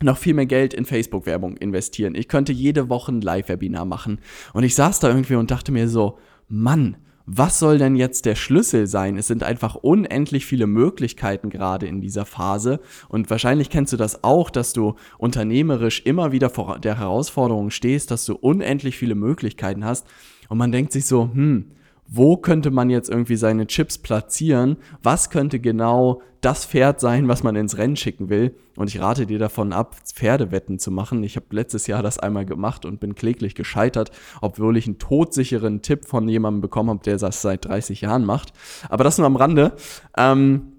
noch 0.00 0.18
viel 0.18 0.34
mehr 0.34 0.46
Geld 0.46 0.74
in 0.74 0.84
Facebook-Werbung 0.84 1.56
investieren. 1.56 2.16
Ich 2.16 2.26
könnte 2.26 2.52
jede 2.52 2.88
Woche 2.88 3.12
ein 3.12 3.20
Live-Webinar 3.20 3.84
machen. 3.84 4.18
Und 4.52 4.64
ich 4.64 4.74
saß 4.74 4.98
da 4.98 5.08
irgendwie 5.08 5.36
und 5.36 5.52
dachte 5.52 5.70
mir 5.70 5.88
so, 5.88 6.18
Mann, 6.48 6.96
was 7.26 7.58
soll 7.58 7.78
denn 7.78 7.96
jetzt 7.96 8.26
der 8.26 8.34
Schlüssel 8.34 8.86
sein? 8.86 9.16
Es 9.16 9.26
sind 9.28 9.42
einfach 9.42 9.76
unendlich 9.76 10.44
viele 10.44 10.66
Möglichkeiten 10.66 11.48
gerade 11.48 11.86
in 11.86 12.02
dieser 12.02 12.26
Phase. 12.26 12.80
Und 13.08 13.30
wahrscheinlich 13.30 13.70
kennst 13.70 13.94
du 13.94 13.96
das 13.96 14.24
auch, 14.24 14.50
dass 14.50 14.74
du 14.74 14.96
unternehmerisch 15.16 16.02
immer 16.04 16.32
wieder 16.32 16.50
vor 16.50 16.78
der 16.78 16.98
Herausforderung 16.98 17.70
stehst, 17.70 18.10
dass 18.10 18.26
du 18.26 18.34
unendlich 18.34 18.98
viele 18.98 19.14
Möglichkeiten 19.14 19.84
hast. 19.84 20.06
Und 20.48 20.58
man 20.58 20.70
denkt 20.70 20.92
sich 20.92 21.06
so, 21.06 21.30
hm, 21.32 21.70
wo 22.06 22.36
könnte 22.36 22.70
man 22.70 22.90
jetzt 22.90 23.08
irgendwie 23.08 23.36
seine 23.36 23.66
Chips 23.66 23.98
platzieren? 23.98 24.76
Was 25.02 25.30
könnte 25.30 25.58
genau 25.58 26.20
das 26.40 26.66
Pferd 26.66 27.00
sein, 27.00 27.28
was 27.28 27.42
man 27.42 27.56
ins 27.56 27.78
Rennen 27.78 27.96
schicken 27.96 28.28
will? 28.28 28.54
Und 28.76 28.88
ich 28.88 29.00
rate 29.00 29.26
dir 29.26 29.38
davon 29.38 29.72
ab, 29.72 29.96
Pferdewetten 30.04 30.78
zu 30.78 30.90
machen. 30.90 31.22
Ich 31.24 31.36
habe 31.36 31.46
letztes 31.50 31.86
Jahr 31.86 32.02
das 32.02 32.18
einmal 32.18 32.44
gemacht 32.44 32.84
und 32.84 33.00
bin 33.00 33.14
kläglich 33.14 33.54
gescheitert, 33.54 34.10
obwohl 34.40 34.76
ich 34.76 34.86
einen 34.86 34.98
todsicheren 34.98 35.82
Tipp 35.82 36.04
von 36.04 36.28
jemandem 36.28 36.60
bekommen 36.60 36.90
habe, 36.90 37.04
der 37.04 37.16
das 37.16 37.42
seit 37.42 37.64
30 37.64 38.02
Jahren 38.02 38.24
macht. 38.24 38.52
Aber 38.88 39.04
das 39.04 39.18
nur 39.18 39.26
am 39.26 39.36
Rande. 39.36 39.72
Ähm, 40.16 40.72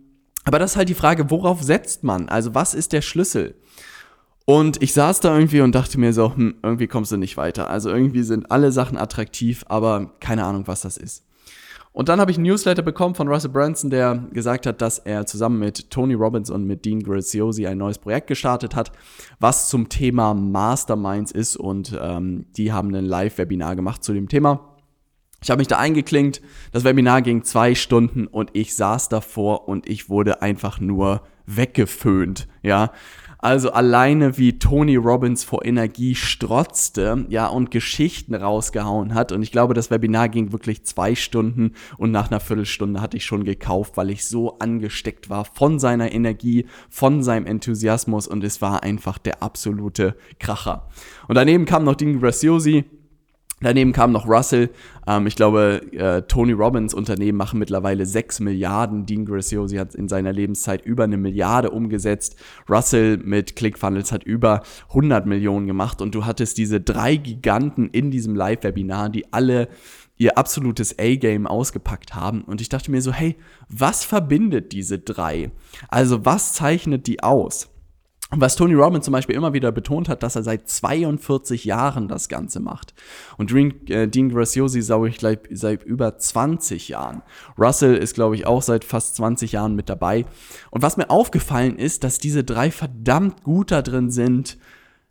aber 0.43 0.59
das 0.59 0.71
ist 0.71 0.77
halt 0.77 0.89
die 0.89 0.93
Frage, 0.93 1.31
worauf 1.31 1.63
setzt 1.63 2.03
man? 2.03 2.29
Also 2.29 2.53
was 2.53 2.75
ist 2.75 2.93
der 2.93 3.01
Schlüssel? 3.01 3.55
Und 4.45 4.81
ich 4.83 4.93
saß 4.93 5.21
da 5.21 5.35
irgendwie 5.35 5.61
und 5.61 5.73
dachte 5.73 5.99
mir 5.99 6.13
so, 6.13 6.35
hm, 6.35 6.55
irgendwie 6.61 6.87
kommst 6.87 7.11
du 7.11 7.17
nicht 7.17 7.35
weiter. 7.35 7.69
Also 7.69 7.89
irgendwie 7.89 8.21
sind 8.21 8.51
alle 8.51 8.71
Sachen 8.71 8.97
attraktiv, 8.97 9.65
aber 9.67 10.11
keine 10.19 10.45
Ahnung, 10.45 10.67
was 10.67 10.81
das 10.81 10.97
ist. 10.97 11.25
Und 11.91 12.09
dann 12.09 12.19
habe 12.19 12.29
ich 12.29 12.37
ein 12.37 12.43
Newsletter 12.43 12.81
bekommen 12.81 13.15
von 13.15 13.29
Russell 13.29 13.51
Branson, 13.51 13.89
der 13.89 14.25
gesagt 14.33 14.65
hat, 14.65 14.81
dass 14.81 14.99
er 14.99 15.25
zusammen 15.25 15.59
mit 15.59 15.89
Tony 15.89 16.13
Robbins 16.13 16.49
und 16.49 16.65
mit 16.65 16.83
Dean 16.83 17.01
Graziosi 17.01 17.65
ein 17.65 17.77
neues 17.77 17.97
Projekt 17.97 18.27
gestartet 18.27 18.75
hat, 18.75 18.91
was 19.39 19.69
zum 19.69 19.87
Thema 19.87 20.33
Masterminds 20.33 21.31
ist. 21.31 21.55
Und 21.55 21.97
ähm, 21.99 22.47
die 22.57 22.73
haben 22.73 22.93
ein 22.93 23.05
Live-Webinar 23.05 23.77
gemacht 23.77 24.03
zu 24.03 24.13
dem 24.13 24.27
Thema. 24.27 24.75
Ich 25.41 25.49
habe 25.49 25.59
mich 25.59 25.69
da 25.69 25.77
eingeklinkt. 25.77 26.41
Das 26.71 26.83
Webinar 26.83 27.21
ging 27.21 27.43
zwei 27.45 27.75
Stunden 27.75 28.27
und 28.27 28.49
ich 28.53 28.75
saß 28.75 29.09
davor 29.09 29.69
und 29.69 29.87
ich 29.87 30.09
wurde 30.09 30.41
einfach 30.41 30.79
nur 30.79 31.21
weggeföhnt, 31.45 32.47
ja. 32.61 32.91
Also 33.45 33.71
alleine 33.71 34.39
wie 34.39 34.57
Tony 34.57 34.95
Robbins 34.95 35.43
vor 35.43 35.63
Energie 35.65 36.15
strotzte, 36.15 37.27
ja, 37.29 37.45
und 37.45 37.69
Geschichten 37.69 38.33
rausgehauen 38.33 39.13
hat. 39.13 39.31
Und 39.31 39.43
ich 39.43 39.51
glaube, 39.51 39.75
das 39.75 39.91
Webinar 39.91 40.29
ging 40.29 40.51
wirklich 40.51 40.83
zwei 40.83 41.13
Stunden 41.13 41.73
und 41.99 42.09
nach 42.09 42.31
einer 42.31 42.39
Viertelstunde 42.39 43.01
hatte 43.01 43.17
ich 43.17 43.25
schon 43.25 43.43
gekauft, 43.43 43.97
weil 43.97 44.09
ich 44.09 44.25
so 44.25 44.57
angesteckt 44.57 45.29
war 45.29 45.45
von 45.45 45.77
seiner 45.77 46.11
Energie, 46.11 46.65
von 46.89 47.21
seinem 47.21 47.45
Enthusiasmus 47.45 48.27
und 48.27 48.43
es 48.43 48.63
war 48.63 48.81
einfach 48.81 49.19
der 49.19 49.43
absolute 49.43 50.15
Kracher. 50.39 50.89
Und 51.27 51.35
daneben 51.35 51.65
kam 51.65 51.83
noch 51.83 51.93
Dean 51.93 52.19
Graciosi, 52.19 52.85
Daneben 53.65 53.93
kam 53.93 54.11
noch 54.11 54.27
Russell. 54.27 54.69
Ähm, 55.07 55.25
ich 55.25 55.35
glaube, 55.35 55.81
äh, 55.91 56.21
Tony 56.27 56.51
Robbins 56.51 56.93
Unternehmen 56.93 57.35
machen 57.35 57.57
mittlerweile 57.57 58.05
6 58.05 58.39
Milliarden. 58.41 59.07
Dean 59.07 59.25
Graziosi 59.25 59.77
hat 59.77 59.95
in 59.95 60.07
seiner 60.07 60.31
Lebenszeit 60.31 60.85
über 60.85 61.05
eine 61.05 61.17
Milliarde 61.17 61.71
umgesetzt. 61.71 62.35
Russell 62.69 63.17
mit 63.17 63.55
ClickFunnels 63.55 64.11
hat 64.11 64.23
über 64.23 64.61
100 64.89 65.25
Millionen 65.25 65.65
gemacht. 65.65 65.99
Und 65.99 66.13
du 66.13 66.25
hattest 66.25 66.59
diese 66.59 66.79
drei 66.79 67.15
Giganten 67.15 67.89
in 67.89 68.11
diesem 68.11 68.35
Live-Webinar, 68.35 69.09
die 69.09 69.33
alle 69.33 69.67
ihr 70.15 70.37
absolutes 70.37 70.99
A-Game 70.99 71.47
ausgepackt 71.47 72.13
haben. 72.13 72.43
Und 72.43 72.61
ich 72.61 72.69
dachte 72.69 72.91
mir 72.91 73.01
so, 73.01 73.11
hey, 73.11 73.35
was 73.67 74.05
verbindet 74.05 74.73
diese 74.73 74.99
drei? 74.99 75.49
Also 75.87 76.23
was 76.23 76.53
zeichnet 76.53 77.07
die 77.07 77.23
aus? 77.23 77.74
Was 78.31 78.55
Tony 78.55 78.73
Robbins 78.73 79.05
zum 79.05 79.11
Beispiel 79.11 79.35
immer 79.35 79.53
wieder 79.53 79.71
betont 79.71 80.09
hat, 80.09 80.23
dass 80.23 80.35
er 80.35 80.41
seit 80.41 80.67
42 80.67 81.63
Jahren 81.63 82.07
das 82.07 82.27
Ganze 82.27 82.59
macht. 82.59 82.95
Und 83.37 83.51
Dean, 83.51 83.85
äh, 83.87 84.07
Dean 84.07 84.29
Graciosi 84.29 84.81
glaube 84.81 85.09
ich 85.09 85.17
gleich 85.17 85.39
seit 85.51 85.83
über 85.83 86.17
20 86.17 86.89
Jahren. 86.89 87.21
Russell 87.57 87.95
ist, 87.95 88.15
glaube 88.15 88.35
ich, 88.35 88.47
auch 88.47 88.63
seit 88.63 88.83
fast 88.83 89.15
20 89.17 89.51
Jahren 89.51 89.75
mit 89.75 89.89
dabei. 89.89 90.25
Und 90.71 90.81
was 90.81 90.97
mir 90.97 91.11
aufgefallen 91.11 91.77
ist, 91.77 92.03
dass 92.03 92.17
diese 92.17 92.43
drei 92.43 92.71
verdammt 92.71 93.43
gut 93.43 93.69
da 93.71 93.83
drin 93.83 94.09
sind, 94.09 94.57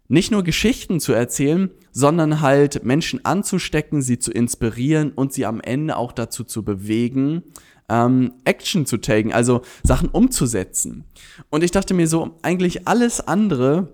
nicht 0.09 0.31
nur 0.31 0.43
Geschichten 0.43 1.01
zu 1.01 1.13
erzählen, 1.13 1.71
sondern 1.93 2.41
halt 2.41 2.85
Menschen 2.85 3.25
anzustecken, 3.25 4.03
sie 4.03 4.19
zu 4.19 4.33
inspirieren 4.33 5.13
und 5.13 5.33
sie 5.33 5.47
am 5.47 5.61
Ende 5.61 5.97
auch 5.97 6.13
dazu 6.13 6.45
zu 6.45 6.65
bewegen, 6.65 7.43
ähm, 7.89 8.35
Action 8.45 8.87
zu 8.87 8.99
taken, 8.99 9.33
also 9.33 9.63
Sachen 9.83 10.09
umzusetzen. 10.09 11.05
Und 11.51 11.63
ich 11.65 11.71
dachte 11.71 11.95
mir 11.95 12.09
so, 12.09 12.39
eigentlich 12.43 12.89
alles 12.89 13.21
andere 13.21 13.89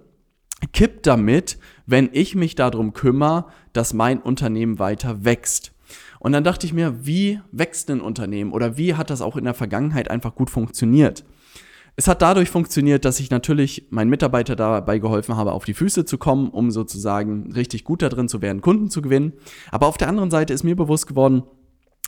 kippt 0.72 1.06
damit, 1.06 1.58
wenn 1.86 2.10
ich 2.12 2.34
mich 2.34 2.54
darum 2.54 2.92
kümmere, 2.92 3.46
dass 3.72 3.94
mein 3.94 4.20
Unternehmen 4.20 4.78
weiter 4.78 5.24
wächst. 5.24 5.72
Und 6.18 6.32
dann 6.32 6.44
dachte 6.44 6.66
ich 6.66 6.72
mir, 6.72 7.06
wie 7.06 7.40
wächst 7.50 7.90
ein 7.90 8.00
Unternehmen 8.00 8.52
oder 8.52 8.76
wie 8.76 8.94
hat 8.94 9.10
das 9.10 9.22
auch 9.22 9.36
in 9.36 9.44
der 9.44 9.54
Vergangenheit 9.54 10.10
einfach 10.10 10.34
gut 10.34 10.50
funktioniert? 10.50 11.24
Es 11.96 12.08
hat 12.08 12.22
dadurch 12.22 12.50
funktioniert, 12.50 13.04
dass 13.04 13.20
ich 13.20 13.30
natürlich 13.30 13.86
meinen 13.90 14.10
Mitarbeiter 14.10 14.54
dabei 14.54 14.98
geholfen 14.98 15.36
habe, 15.36 15.52
auf 15.52 15.64
die 15.64 15.74
Füße 15.74 16.04
zu 16.04 16.18
kommen, 16.18 16.48
um 16.48 16.70
sozusagen 16.70 17.52
richtig 17.52 17.84
gut 17.84 18.02
da 18.02 18.08
drin 18.08 18.28
zu 18.28 18.40
werden, 18.40 18.60
Kunden 18.60 18.90
zu 18.90 19.02
gewinnen. 19.02 19.32
Aber 19.70 19.86
auf 19.86 19.98
der 19.98 20.08
anderen 20.08 20.30
Seite 20.30 20.52
ist 20.52 20.62
mir 20.62 20.76
bewusst 20.76 21.06
geworden, 21.06 21.42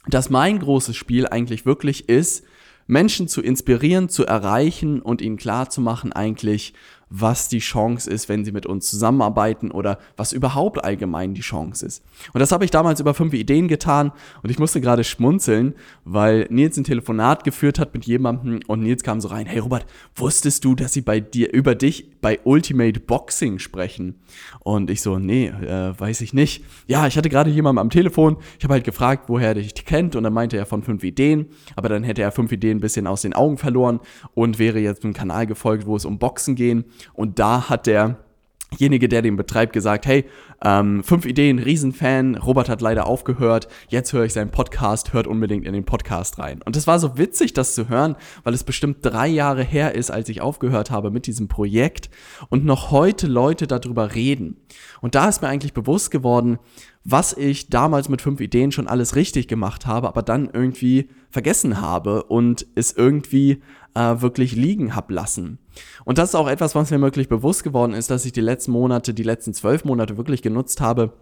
dass 0.09 0.31
mein 0.31 0.59
großes 0.59 0.97
Spiel 0.97 1.27
eigentlich 1.27 1.67
wirklich 1.67 2.09
ist, 2.09 2.45
Menschen 2.87 3.29
zu 3.29 3.41
inspirieren, 3.41 4.09
zu 4.09 4.27
erreichen 4.27 5.01
und 5.01 5.23
ihnen 5.23 5.37
klar 5.37 5.71
zu 5.71 5.81
machen 5.81 6.13
eigentlich, 6.13 6.75
was 7.15 7.49
die 7.49 7.59
Chance 7.59 8.11
ist, 8.11 8.31
wenn 8.31 8.43
sie 8.43 8.53
mit 8.53 8.65
uns 8.65 8.89
zusammenarbeiten 8.89 9.71
oder 9.71 9.99
was 10.17 10.33
überhaupt 10.33 10.83
allgemein 10.83 11.35
die 11.35 11.43
Chance 11.43 11.85
ist. 11.85 12.03
Und 12.33 12.41
das 12.41 12.53
habe 12.53 12.65
ich 12.65 12.71
damals 12.71 13.01
über 13.01 13.13
fünf 13.13 13.35
Ideen 13.35 13.69
getan 13.69 14.13
und 14.43 14.51
ich 14.51 14.59
musste 14.59 14.81
gerade 14.81 15.05
schmunzeln, 15.05 15.75
weil 16.07 16.47
Nils 16.49 16.79
ein 16.79 16.85
Telefonat 16.85 17.45
geführt 17.45 17.79
hat 17.79 17.93
mit 17.93 18.07
jemandem 18.07 18.61
und 18.67 18.81
Nils 18.81 19.03
kam 19.03 19.21
so 19.21 19.29
rein, 19.29 19.45
hey 19.45 19.59
Robert, 19.59 19.85
wusstest 20.15 20.65
du, 20.65 20.75
dass 20.75 20.95
sie 20.95 21.03
bei 21.03 21.21
dir 21.21 21.53
über 21.53 21.75
dich 21.75 22.19
bei 22.23 22.41
Ultimate 22.45 22.99
Boxing 22.99 23.59
sprechen? 23.59 24.15
Und 24.61 24.91
ich 24.91 25.03
so, 25.03 25.19
nee, 25.19 25.49
äh, 25.49 25.93
weiß 25.99 26.23
ich 26.23 26.33
nicht. 26.33 26.65
Ja, 26.87 27.07
ich 27.07 27.19
hatte 27.19 27.29
gerade 27.29 27.51
jemanden 27.51 27.79
am 27.79 27.91
Telefon, 27.91 28.39
ich 28.59 28.65
habe 28.65 28.73
halt 28.73 28.85
gefragt, 28.85 29.25
woher 29.29 29.49
er 29.49 29.55
dich 29.55 29.75
kennt 29.85 30.17
und 30.17 30.23
dann 30.23 30.33
meinte 30.33 30.57
er 30.57 30.65
von 30.65 30.83
fünf 30.83 31.05
Ideen, 31.05 31.49
aber 31.77 31.91
dann 31.91 32.05
hätte 32.05 32.23
er 32.23 32.33
fünf 32.33 32.53
Ideen 32.53 32.79
ein 32.79 32.81
bisschen 32.81 33.07
aus 33.07 33.21
den 33.21 33.35
Augen 33.35 33.59
verloren 33.59 34.01
und 34.33 34.59
wäre 34.59 34.79
jetzt 34.79 35.05
einem 35.05 35.13
Kanal 35.13 35.47
gefolgt, 35.47 35.85
wo 35.85 35.95
es 35.95 36.07
um 36.07 36.19
Boxen 36.19 36.55
gehen 36.55 36.87
und 37.15 37.39
da 37.39 37.69
hat 37.69 37.87
derjenige, 37.87 39.09
der 39.09 39.23
den 39.23 39.37
betreibt, 39.37 39.73
gesagt, 39.73 40.07
hey, 40.07 40.25
ähm, 40.65 41.03
fünf 41.03 41.27
Ideen, 41.27 41.59
Riesenfan, 41.59 42.37
Robert 42.37 42.69
hat 42.69 42.81
leider 42.81 43.07
aufgehört, 43.07 43.69
jetzt 43.89 44.13
höre 44.13 44.25
ich 44.25 44.33
seinen 44.33 44.51
Podcast, 44.51 45.13
hört 45.13 45.27
unbedingt 45.27 45.67
in 45.67 45.73
den 45.73 45.85
Podcast 45.85 46.39
rein. 46.39 46.63
Und 46.63 46.77
es 46.77 46.87
war 46.87 46.99
so 46.99 47.19
witzig, 47.19 47.53
das 47.53 47.75
zu 47.75 47.89
hören, 47.89 48.17
weil 48.45 48.55
es 48.55 48.65
bestimmt 48.65 48.99
drei 49.03 49.27
Jahre 49.27 49.65
her 49.65 49.95
ist, 49.95 50.11
als 50.11 50.29
ich 50.29 50.41
aufgehört 50.41 50.91
habe 50.91 51.11
mit 51.11 51.27
diesem 51.27 51.49
Projekt 51.49 52.11
und 52.49 52.65
noch 52.65 52.91
heute 52.91 53.27
Leute 53.27 53.67
darüber 53.67 54.15
reden. 54.15 54.57
Und 55.01 55.15
da 55.15 55.29
ist 55.29 55.43
mir 55.43 55.49
eigentlich 55.49 55.75
bewusst 55.75 56.11
geworden, 56.11 56.59
was 57.05 57.37
ich 57.37 57.69
damals 57.69 58.09
mit 58.09 58.23
fünf 58.23 58.41
Ideen 58.41 58.73
schon 58.73 58.87
alles 58.87 59.17
richtig 59.17 59.49
gemacht 59.49 59.87
habe, 59.87 60.09
aber 60.09 60.23
dann 60.23 60.49
irgendwie 60.53 61.09
vergessen 61.31 61.81
habe 61.81 62.25
und 62.25 62.67
es 62.75 62.93
irgendwie 62.93 63.63
äh, 63.95 64.21
wirklich 64.21 64.55
liegen 64.55 64.95
hab 64.95 65.11
lassen. 65.11 65.59
Und 66.05 66.19
das 66.19 66.31
ist 66.31 66.35
auch 66.35 66.49
etwas, 66.49 66.75
was 66.75 66.91
mir 66.91 67.01
wirklich 67.01 67.29
bewusst 67.29 67.65
geworden 67.65 67.93
ist, 67.95 68.11
dass 68.11 68.25
ich 68.25 68.33
die 68.33 68.41
letzten 68.41 68.73
Monate, 68.73 69.15
die 69.15 69.23
letzten 69.23 69.55
zwölf 69.55 69.85
Monate 69.85 70.17
wirklich 70.17 70.43
genutzt 70.43 70.81
habe, 70.81 71.13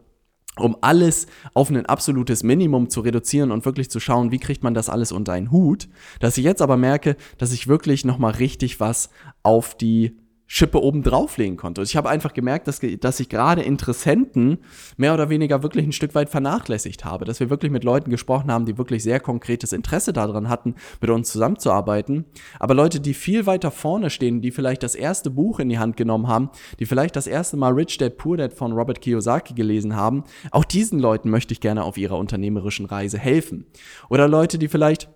um 0.57 0.77
alles 0.81 1.27
auf 1.55 1.71
ein 1.71 1.87
absolutes 1.87 2.43
Minimum 2.43 2.91
zu 2.91 3.01
reduzieren 3.01 3.51
und 3.53 3.65
wirklich 3.65 3.91
zu 3.91 4.01
schauen, 4.01 4.33
wie 4.33 4.39
kriegt 4.39 4.63
man 4.63 4.75
das 4.75 4.89
alles 4.89 5.13
unter 5.13 5.33
einen 5.33 5.51
Hut, 5.51 5.89
dass 6.19 6.37
ich 6.37 6.45
jetzt 6.45 6.61
aber 6.61 6.77
merke, 6.77 7.17
dass 7.39 7.53
ich 7.53 7.69
wirklich 7.69 8.05
nochmal 8.05 8.33
richtig 8.33 8.81
was 8.81 9.11
auf 9.43 9.77
die 9.77 10.17
Schippe 10.53 10.83
oben 10.83 11.05
drauflegen 11.05 11.57
konnte. 11.57 11.81
Ich 11.83 11.97
habe 11.97 12.09
einfach 12.09 12.33
gemerkt, 12.33 12.67
dass, 12.67 12.81
dass 12.99 13.21
ich 13.21 13.29
gerade 13.29 13.63
Interessenten 13.63 14.59
mehr 14.97 15.15
oder 15.15 15.31
weniger 15.31 15.63
wirklich 15.63 15.87
ein 15.87 15.93
Stück 15.93 16.17
weit 16.17 16.29
vernachlässigt 16.29 17.05
habe, 17.05 17.25
dass 17.25 17.39
wir 17.39 17.51
wirklich 17.51 17.71
mit 17.71 17.85
Leuten 17.85 18.11
gesprochen 18.11 18.51
haben, 18.51 18.67
die 18.67 18.77
wirklich 18.77 19.05
sehr 19.05 19.21
konkretes 19.21 19.73
Interesse 19.73 20.13
daran 20.13 20.49
hatten, 20.49 20.75
mit 21.01 21.09
uns 21.09 21.31
zusammenzuarbeiten. 21.31 22.25
Aber 22.59 22.75
Leute, 22.75 22.99
die 22.99 23.15
viel 23.15 23.47
weiter 23.47 23.71
vorne 23.71 24.11
stehen, 24.11 24.41
die 24.41 24.51
vielleicht 24.51 24.83
das 24.83 24.97
erste 24.97 25.31
Buch 25.31 25.61
in 25.61 25.69
die 25.69 25.79
Hand 25.79 25.97
genommen 25.97 26.27
haben, 26.27 26.51
die 26.81 26.87
vielleicht 26.87 27.15
das 27.15 27.29
erste 27.29 27.57
Mal 27.57 27.73
Rich 27.73 27.99
Dad 27.99 28.17
Poor 28.17 28.37
Dad 28.37 28.53
von 28.53 28.73
Robert 28.73 29.01
Kiyosaki 29.01 29.55
gelesen 29.55 29.95
haben, 29.95 30.25
auch 30.51 30.65
diesen 30.65 30.99
Leuten 30.99 31.31
möchte 31.31 31.53
ich 31.55 31.61
gerne 31.61 31.85
auf 31.85 31.97
ihrer 31.97 32.19
unternehmerischen 32.19 32.87
Reise 32.87 33.19
helfen. 33.19 33.67
Oder 34.09 34.27
Leute, 34.27 34.59
die 34.59 34.67
vielleicht 34.67 35.09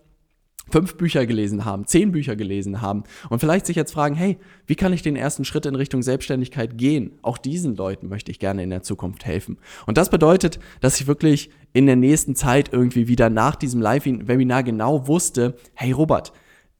fünf 0.71 0.97
Bücher 0.97 1.27
gelesen 1.27 1.65
haben, 1.65 1.87
zehn 1.87 2.13
Bücher 2.13 2.37
gelesen 2.37 2.81
haben 2.81 3.05
und 3.31 3.39
vielleicht 3.39 3.67
sich 3.67 3.77
jetzt 3.77 3.93
fragen, 3.93 4.15
hey, 4.15 4.39
wie 4.67 4.75
kann 4.75 4.93
ich 4.93 5.03
den 5.03 5.17
ersten 5.17 5.45
Schritt 5.45 5.67
in 5.67 5.75
Richtung 5.75 6.03
Selbstständigkeit 6.03 6.79
gehen? 6.79 7.13
Auch 7.23 7.39
diesen 7.39 7.77
Leuten 7.77 8.09
möchte 8.09 8.31
ich 8.31 8.39
gerne 8.39 8.63
in 8.63 8.71
der 8.71 8.83
Zukunft 8.83 9.27
helfen. 9.27 9.59
Und 9.87 9.99
das 9.99 10.11
bedeutet, 10.11 10.59
dass 10.81 11.01
ich 11.01 11.07
wirklich 11.07 11.51
in 11.73 11.87
der 11.87 11.97
nächsten 11.97 12.35
Zeit 12.35 12.73
irgendwie 12.73 13.09
wieder 13.09 13.31
nach 13.31 13.57
diesem 13.57 13.81
Live-Webinar 13.81 14.63
genau 14.63 15.07
wusste, 15.07 15.57
hey 15.75 15.93
Robert, 15.93 16.33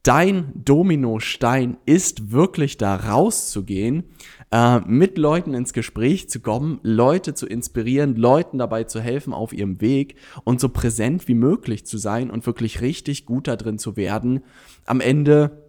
dein 0.05 0.53
Dominostein 0.55 1.79
ist 1.87 2.31
wirklich 2.31 2.77
da 2.77 2.95
rauszugehen, 2.95 4.05
äh, 4.53 4.79
mit 4.81 5.19
Leuten 5.19 5.55
ins 5.55 5.73
Gespräch 5.73 6.29
zu 6.29 6.41
kommen, 6.41 6.79
Leute 6.83 7.35
zu 7.35 7.47
inspirieren, 7.47 8.15
Leuten 8.15 8.59
dabei 8.59 8.85
zu 8.85 9.01
helfen 9.01 9.33
auf 9.33 9.53
ihrem 9.53 9.81
Weg 9.81 10.17
und 10.45 10.61
so 10.61 10.69
präsent 10.69 11.27
wie 11.27 11.35
möglich 11.35 11.87
zu 11.87 11.99
sein 11.99 12.31
und 12.31 12.47
wirklich 12.47 12.83
richtig 12.83 13.25
gut 13.25 13.49
da 13.49 13.57
drin 13.57 13.79
zu 13.79 13.97
werden, 13.97 14.45
am 14.85 15.01
Ende 15.01 15.65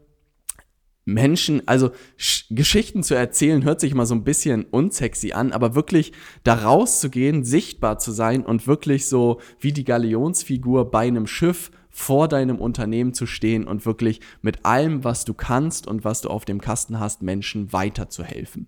Menschen, 1.05 1.67
also 1.67 1.91
Geschichten 2.49 3.03
zu 3.03 3.13
erzählen, 3.13 3.63
hört 3.63 3.79
sich 3.79 3.91
immer 3.91 4.07
so 4.07 4.15
ein 4.15 4.23
bisschen 4.23 4.65
unsexy 4.65 5.33
an, 5.33 5.51
aber 5.51 5.75
wirklich 5.75 6.13
da 6.43 6.55
rauszugehen, 6.55 7.43
sichtbar 7.43 7.99
zu 7.99 8.11
sein 8.11 8.43
und 8.43 8.67
wirklich 8.67 9.07
so 9.07 9.39
wie 9.59 9.71
die 9.71 9.83
Galionsfigur 9.83 10.89
bei 10.89 11.07
einem 11.07 11.27
Schiff 11.27 11.71
vor 11.97 12.27
deinem 12.27 12.57
Unternehmen 12.57 13.13
zu 13.13 13.25
stehen 13.25 13.65
und 13.65 13.85
wirklich 13.85 14.19
mit 14.41 14.65
allem, 14.65 15.05
was 15.05 15.23
du 15.23 15.33
kannst 15.33 15.87
und 15.87 16.03
was 16.03 16.19
du 16.19 16.29
auf 16.29 16.43
dem 16.43 16.59
Kasten 16.59 16.99
hast, 16.99 17.21
Menschen 17.21 17.71
weiterzuhelfen. 17.71 18.67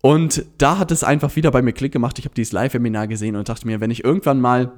Und 0.00 0.46
da 0.56 0.78
hat 0.78 0.92
es 0.92 1.02
einfach 1.02 1.34
wieder 1.34 1.50
bei 1.50 1.60
mir 1.60 1.72
Klick 1.72 1.92
gemacht. 1.92 2.20
Ich 2.20 2.26
habe 2.26 2.34
dieses 2.36 2.52
Live-Seminar 2.52 3.08
gesehen 3.08 3.34
und 3.34 3.48
dachte 3.48 3.66
mir, 3.66 3.80
wenn 3.80 3.90
ich 3.90 4.04
irgendwann 4.04 4.40
mal 4.40 4.72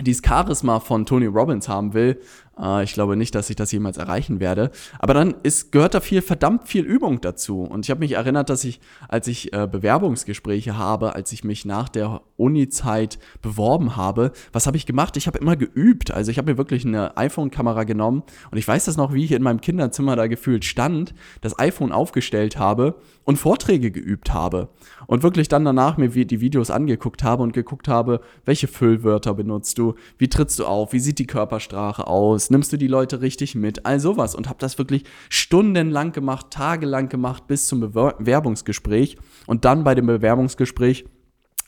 dieses 0.00 0.22
Charisma 0.24 0.78
von 0.78 1.06
Tony 1.06 1.26
Robbins 1.26 1.68
haben 1.68 1.92
will, 1.92 2.20
äh, 2.60 2.84
ich 2.84 2.94
glaube 2.94 3.16
nicht, 3.16 3.34
dass 3.34 3.50
ich 3.50 3.56
das 3.56 3.72
jemals 3.72 3.96
erreichen 3.96 4.40
werde. 4.40 4.70
Aber 4.98 5.14
dann 5.14 5.34
ist, 5.42 5.72
gehört 5.72 5.94
da 5.94 6.00
viel, 6.00 6.22
verdammt 6.22 6.68
viel 6.68 6.84
Übung 6.84 7.20
dazu. 7.20 7.62
Und 7.62 7.86
ich 7.86 7.90
habe 7.90 8.00
mich 8.00 8.12
erinnert, 8.12 8.50
dass 8.50 8.64
ich, 8.64 8.80
als 9.08 9.26
ich 9.28 9.52
äh, 9.52 9.68
Bewerbungsgespräche 9.70 10.76
habe, 10.76 11.14
als 11.14 11.32
ich 11.32 11.44
mich 11.44 11.64
nach 11.64 11.88
der 11.88 12.22
Uni-Zeit 12.36 13.18
beworben 13.42 13.96
habe, 13.96 14.32
was 14.52 14.66
habe 14.66 14.76
ich 14.76 14.86
gemacht? 14.86 15.16
Ich 15.16 15.26
habe 15.26 15.38
immer 15.38 15.56
geübt. 15.56 16.10
Also 16.10 16.30
ich 16.30 16.38
habe 16.38 16.52
mir 16.52 16.58
wirklich 16.58 16.84
eine 16.84 17.16
iPhone-Kamera 17.16 17.84
genommen 17.84 18.22
und 18.50 18.58
ich 18.58 18.66
weiß 18.66 18.86
das 18.86 18.96
noch, 18.96 19.12
wie 19.12 19.24
ich 19.24 19.32
in 19.32 19.42
meinem 19.42 19.60
Kinderzimmer 19.60 20.16
da 20.16 20.26
gefühlt 20.26 20.64
stand, 20.64 21.14
das 21.40 21.58
iPhone 21.58 21.92
aufgestellt 21.92 22.58
habe 22.58 22.96
und 23.24 23.36
Vorträge 23.36 23.90
geübt 23.90 24.32
habe. 24.32 24.68
Und 25.06 25.22
wirklich 25.22 25.48
dann 25.48 25.64
danach 25.64 25.96
mir 25.96 26.08
die 26.08 26.40
Videos 26.40 26.70
angeguckt 26.70 27.22
habe 27.22 27.42
und 27.42 27.52
geguckt 27.52 27.88
habe, 27.88 28.20
welche 28.44 28.68
Füllwörter 28.68 29.34
benutzt 29.34 29.78
du, 29.78 29.94
wie 30.18 30.28
trittst 30.28 30.58
du 30.58 30.66
auf, 30.66 30.92
wie 30.92 31.00
sieht 31.00 31.18
die 31.18 31.26
Körpersprache 31.26 32.06
aus, 32.06 32.45
Nimmst 32.50 32.72
du 32.72 32.76
die 32.76 32.88
Leute 32.88 33.20
richtig 33.20 33.54
mit? 33.54 33.86
All 33.86 34.00
sowas. 34.00 34.34
Und 34.34 34.48
habe 34.48 34.58
das 34.58 34.78
wirklich 34.78 35.04
stundenlang 35.28 36.12
gemacht, 36.12 36.50
tagelang 36.50 37.08
gemacht, 37.08 37.46
bis 37.46 37.66
zum 37.66 37.80
Bewerbungsgespräch. 37.80 39.16
Und 39.46 39.64
dann 39.64 39.84
bei 39.84 39.94
dem 39.94 40.06
Bewerbungsgespräch 40.06 41.06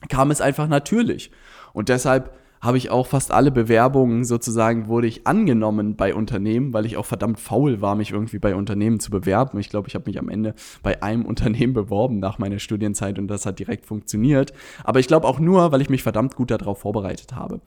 kam 0.08 0.30
es 0.30 0.40
einfach 0.40 0.68
natürlich. 0.68 1.30
Und 1.72 1.88
deshalb 1.88 2.32
habe 2.60 2.76
ich 2.76 2.90
auch 2.90 3.06
fast 3.06 3.30
alle 3.30 3.50
Bewerbungen 3.50 4.24
sozusagen, 4.24 4.88
wurde 4.88 5.06
ich 5.06 5.26
angenommen 5.26 5.96
bei 5.96 6.14
Unternehmen, 6.14 6.72
weil 6.72 6.86
ich 6.86 6.96
auch 6.96 7.06
verdammt 7.06 7.38
faul 7.38 7.80
war, 7.80 7.94
mich 7.94 8.10
irgendwie 8.10 8.38
bei 8.38 8.54
Unternehmen 8.54 9.00
zu 9.00 9.10
bewerben. 9.10 9.58
Ich 9.58 9.68
glaube, 9.68 9.88
ich 9.88 9.94
habe 9.94 10.08
mich 10.08 10.18
am 10.18 10.28
Ende 10.28 10.54
bei 10.82 11.02
einem 11.02 11.24
Unternehmen 11.26 11.72
beworben 11.72 12.18
nach 12.18 12.38
meiner 12.38 12.58
Studienzeit 12.58 13.18
und 13.18 13.28
das 13.28 13.46
hat 13.46 13.58
direkt 13.58 13.86
funktioniert. 13.86 14.52
Aber 14.82 14.98
ich 14.98 15.06
glaube 15.06 15.26
auch 15.26 15.38
nur, 15.38 15.70
weil 15.72 15.80
ich 15.80 15.90
mich 15.90 16.02
verdammt 16.02 16.34
gut 16.34 16.50
darauf 16.50 16.80
vorbereitet 16.80 17.34
habe. 17.34 17.60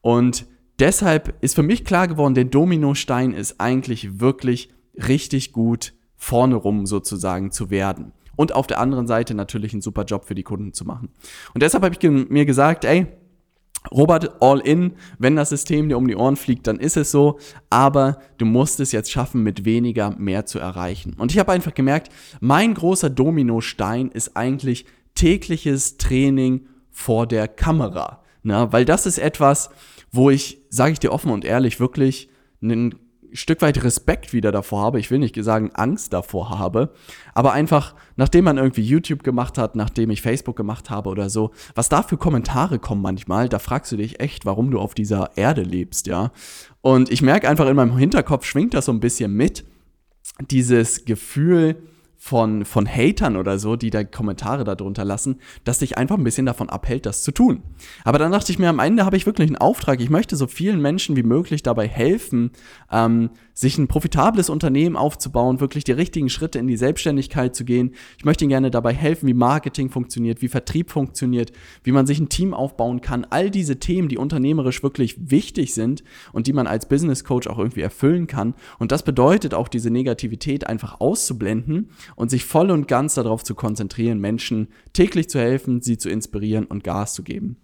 Und 0.00 0.46
deshalb 0.78 1.34
ist 1.42 1.54
für 1.54 1.62
mich 1.62 1.84
klar 1.84 2.08
geworden, 2.08 2.34
der 2.34 2.44
Dominostein 2.44 3.32
ist 3.32 3.60
eigentlich 3.60 4.20
wirklich 4.20 4.70
richtig 4.96 5.52
gut 5.52 5.94
vorne 6.16 6.54
rum 6.54 6.86
sozusagen 6.86 7.50
zu 7.50 7.70
werden. 7.70 8.12
Und 8.36 8.54
auf 8.54 8.66
der 8.66 8.80
anderen 8.80 9.06
Seite 9.06 9.34
natürlich 9.34 9.72
einen 9.72 9.82
super 9.82 10.04
Job 10.04 10.24
für 10.24 10.34
die 10.34 10.42
Kunden 10.42 10.72
zu 10.72 10.84
machen. 10.84 11.10
Und 11.54 11.62
deshalb 11.62 11.84
habe 11.84 11.94
ich 11.94 12.10
mir 12.30 12.46
gesagt, 12.46 12.84
ey, 12.84 13.06
Robert, 13.90 14.40
all 14.40 14.60
in, 14.60 14.92
wenn 15.18 15.34
das 15.34 15.48
System 15.48 15.88
dir 15.88 15.98
um 15.98 16.06
die 16.06 16.16
Ohren 16.16 16.36
fliegt, 16.36 16.66
dann 16.66 16.78
ist 16.78 16.96
es 16.96 17.10
so, 17.10 17.38
aber 17.68 18.20
du 18.38 18.46
musst 18.46 18.78
es 18.78 18.92
jetzt 18.92 19.10
schaffen, 19.10 19.42
mit 19.42 19.64
weniger 19.64 20.10
mehr 20.16 20.46
zu 20.46 20.60
erreichen. 20.60 21.14
Und 21.18 21.32
ich 21.32 21.38
habe 21.38 21.52
einfach 21.52 21.74
gemerkt, 21.74 22.12
mein 22.40 22.74
großer 22.74 23.10
Dominostein 23.10 24.08
ist 24.08 24.36
eigentlich 24.36 24.86
tägliches 25.14 25.96
Training 25.96 26.66
vor 26.90 27.26
der 27.26 27.48
Kamera. 27.48 28.21
Na, 28.42 28.72
weil 28.72 28.84
das 28.84 29.06
ist 29.06 29.18
etwas, 29.18 29.70
wo 30.10 30.30
ich, 30.30 30.58
sage 30.68 30.92
ich 30.92 30.98
dir 30.98 31.12
offen 31.12 31.30
und 31.30 31.44
ehrlich, 31.44 31.80
wirklich 31.80 32.28
einen 32.60 32.94
Stück 33.32 33.62
weit 33.62 33.82
Respekt 33.82 34.32
wieder 34.32 34.52
davor 34.52 34.82
habe. 34.82 35.00
Ich 35.00 35.10
will 35.10 35.18
nicht 35.18 35.42
sagen 35.42 35.70
Angst 35.74 36.12
davor 36.12 36.58
habe, 36.58 36.92
aber 37.34 37.52
einfach, 37.52 37.94
nachdem 38.16 38.44
man 38.44 38.58
irgendwie 38.58 38.82
YouTube 38.82 39.22
gemacht 39.22 39.58
hat, 39.58 39.74
nachdem 39.74 40.10
ich 40.10 40.20
Facebook 40.20 40.56
gemacht 40.56 40.90
habe 40.90 41.08
oder 41.08 41.30
so, 41.30 41.50
was 41.74 41.88
da 41.88 42.02
für 42.02 42.18
Kommentare 42.18 42.78
kommen 42.78 43.00
manchmal, 43.00 43.48
da 43.48 43.58
fragst 43.58 43.90
du 43.92 43.96
dich 43.96 44.20
echt, 44.20 44.44
warum 44.44 44.70
du 44.70 44.78
auf 44.78 44.94
dieser 44.94 45.30
Erde 45.36 45.62
lebst, 45.62 46.06
ja. 46.06 46.30
Und 46.82 47.10
ich 47.10 47.22
merke 47.22 47.48
einfach 47.48 47.68
in 47.68 47.76
meinem 47.76 47.96
Hinterkopf 47.96 48.44
schwingt 48.44 48.74
das 48.74 48.86
so 48.86 48.92
ein 48.92 49.00
bisschen 49.00 49.32
mit, 49.32 49.64
dieses 50.50 51.04
Gefühl, 51.04 51.82
von, 52.24 52.64
von 52.64 52.86
Hatern 52.86 53.36
oder 53.36 53.58
so, 53.58 53.74
die 53.74 53.90
da 53.90 54.04
Kommentare 54.04 54.62
darunter 54.62 55.04
lassen, 55.04 55.40
dass 55.64 55.80
dich 55.80 55.98
einfach 55.98 56.16
ein 56.16 56.22
bisschen 56.22 56.46
davon 56.46 56.70
abhält, 56.70 57.04
das 57.04 57.24
zu 57.24 57.32
tun. 57.32 57.62
Aber 58.04 58.20
dann 58.20 58.30
dachte 58.30 58.52
ich 58.52 58.60
mir, 58.60 58.68
am 58.68 58.78
Ende 58.78 59.04
habe 59.04 59.16
ich 59.16 59.26
wirklich 59.26 59.48
einen 59.48 59.56
Auftrag. 59.56 60.00
Ich 60.00 60.08
möchte 60.08 60.36
so 60.36 60.46
vielen 60.46 60.80
Menschen 60.80 61.16
wie 61.16 61.24
möglich 61.24 61.64
dabei 61.64 61.88
helfen, 61.88 62.52
ähm, 62.92 63.30
sich 63.54 63.76
ein 63.76 63.88
profitables 63.88 64.50
Unternehmen 64.50 64.94
aufzubauen, 64.94 65.58
wirklich 65.58 65.82
die 65.82 65.92
richtigen 65.92 66.30
Schritte 66.30 66.60
in 66.60 66.68
die 66.68 66.76
Selbstständigkeit 66.76 67.56
zu 67.56 67.64
gehen. 67.64 67.92
Ich 68.18 68.24
möchte 68.24 68.44
ihnen 68.44 68.50
gerne 68.50 68.70
dabei 68.70 68.94
helfen, 68.94 69.26
wie 69.26 69.34
Marketing 69.34 69.90
funktioniert, 69.90 70.42
wie 70.42 70.48
Vertrieb 70.48 70.92
funktioniert, 70.92 71.50
wie 71.82 71.92
man 71.92 72.06
sich 72.06 72.20
ein 72.20 72.28
Team 72.28 72.54
aufbauen 72.54 73.00
kann. 73.00 73.26
All 73.30 73.50
diese 73.50 73.80
Themen, 73.80 74.08
die 74.08 74.16
unternehmerisch 74.16 74.84
wirklich 74.84 75.16
wichtig 75.18 75.74
sind 75.74 76.04
und 76.32 76.46
die 76.46 76.52
man 76.52 76.68
als 76.68 76.88
Business 76.88 77.24
Coach 77.24 77.48
auch 77.48 77.58
irgendwie 77.58 77.82
erfüllen 77.82 78.28
kann. 78.28 78.54
Und 78.78 78.92
das 78.92 79.02
bedeutet 79.02 79.54
auch 79.54 79.66
diese 79.66 79.90
Negativität 79.90 80.68
einfach 80.68 81.00
auszublenden 81.00 81.90
und 82.16 82.30
sich 82.30 82.44
voll 82.44 82.70
und 82.70 82.88
ganz 82.88 83.14
darauf 83.14 83.44
zu 83.44 83.54
konzentrieren, 83.54 84.18
Menschen 84.20 84.68
täglich 84.92 85.28
zu 85.28 85.38
helfen, 85.38 85.80
sie 85.82 85.98
zu 85.98 86.08
inspirieren 86.08 86.64
und 86.66 86.84
Gas 86.84 87.14
zu 87.14 87.22
geben. 87.22 87.56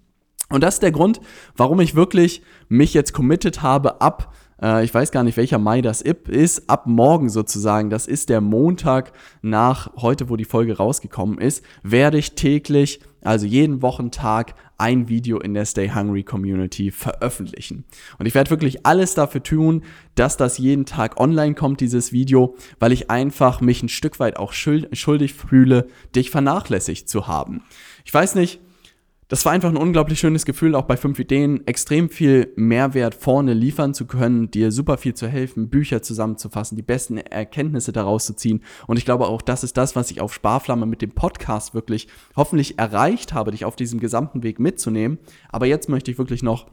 Und 0.50 0.62
das 0.62 0.74
ist 0.74 0.82
der 0.82 0.92
Grund, 0.92 1.20
warum 1.56 1.80
ich 1.80 1.94
wirklich 1.94 2.42
mich 2.68 2.94
jetzt 2.94 3.12
committed 3.12 3.62
habe, 3.62 4.00
ab 4.00 4.32
äh, 4.62 4.84
ich 4.84 4.92
weiß 4.92 5.10
gar 5.10 5.24
nicht, 5.24 5.36
welcher 5.36 5.58
Mai 5.58 5.82
das 5.82 6.02
ist, 6.02 6.68
ab 6.68 6.86
morgen 6.86 7.28
sozusagen, 7.28 7.90
das 7.90 8.06
ist 8.06 8.28
der 8.28 8.40
Montag 8.40 9.12
nach 9.42 9.90
heute, 9.96 10.28
wo 10.28 10.36
die 10.36 10.44
Folge 10.44 10.76
rausgekommen 10.76 11.38
ist, 11.38 11.64
werde 11.82 12.18
ich 12.18 12.34
täglich, 12.34 13.00
also 13.22 13.46
jeden 13.46 13.82
Wochentag, 13.82 14.54
ein 14.78 15.08
Video 15.08 15.40
in 15.40 15.54
der 15.54 15.64
Stay 15.64 15.90
Hungry 15.90 16.22
Community 16.22 16.90
veröffentlichen. 16.90 17.84
Und 18.18 18.26
ich 18.26 18.34
werde 18.34 18.50
wirklich 18.50 18.86
alles 18.86 19.14
dafür 19.14 19.42
tun, 19.42 19.82
dass 20.14 20.36
das 20.36 20.58
jeden 20.58 20.86
Tag 20.86 21.20
online 21.20 21.54
kommt, 21.54 21.80
dieses 21.80 22.12
Video, 22.12 22.56
weil 22.78 22.92
ich 22.92 23.10
einfach 23.10 23.60
mich 23.60 23.82
ein 23.82 23.88
Stück 23.88 24.20
weit 24.20 24.36
auch 24.36 24.52
schuldig 24.52 25.34
fühle, 25.34 25.88
dich 26.14 26.30
vernachlässigt 26.30 27.08
zu 27.08 27.26
haben. 27.26 27.62
Ich 28.04 28.14
weiß 28.14 28.36
nicht, 28.36 28.60
das 29.28 29.44
war 29.44 29.52
einfach 29.52 29.68
ein 29.68 29.76
unglaublich 29.76 30.18
schönes 30.18 30.46
Gefühl, 30.46 30.74
auch 30.74 30.86
bei 30.86 30.96
fünf 30.96 31.18
Ideen 31.18 31.66
extrem 31.66 32.08
viel 32.08 32.50
Mehrwert 32.56 33.14
vorne 33.14 33.52
liefern 33.52 33.92
zu 33.92 34.06
können, 34.06 34.50
dir 34.50 34.72
super 34.72 34.96
viel 34.96 35.12
zu 35.12 35.28
helfen, 35.28 35.68
Bücher 35.68 36.00
zusammenzufassen, 36.00 36.76
die 36.76 36.82
besten 36.82 37.18
Erkenntnisse 37.18 37.92
daraus 37.92 38.24
zu 38.24 38.34
ziehen. 38.34 38.62
Und 38.86 38.96
ich 38.96 39.04
glaube 39.04 39.26
auch, 39.26 39.42
das 39.42 39.64
ist 39.64 39.76
das, 39.76 39.94
was 39.94 40.10
ich 40.10 40.22
auf 40.22 40.32
Sparflamme 40.32 40.86
mit 40.86 41.02
dem 41.02 41.10
Podcast 41.10 41.74
wirklich 41.74 42.08
hoffentlich 42.36 42.78
erreicht 42.78 43.34
habe, 43.34 43.50
dich 43.50 43.66
auf 43.66 43.76
diesem 43.76 44.00
gesamten 44.00 44.42
Weg 44.42 44.58
mitzunehmen. 44.58 45.18
Aber 45.50 45.66
jetzt 45.66 45.90
möchte 45.90 46.10
ich 46.10 46.16
wirklich 46.16 46.42
noch 46.42 46.66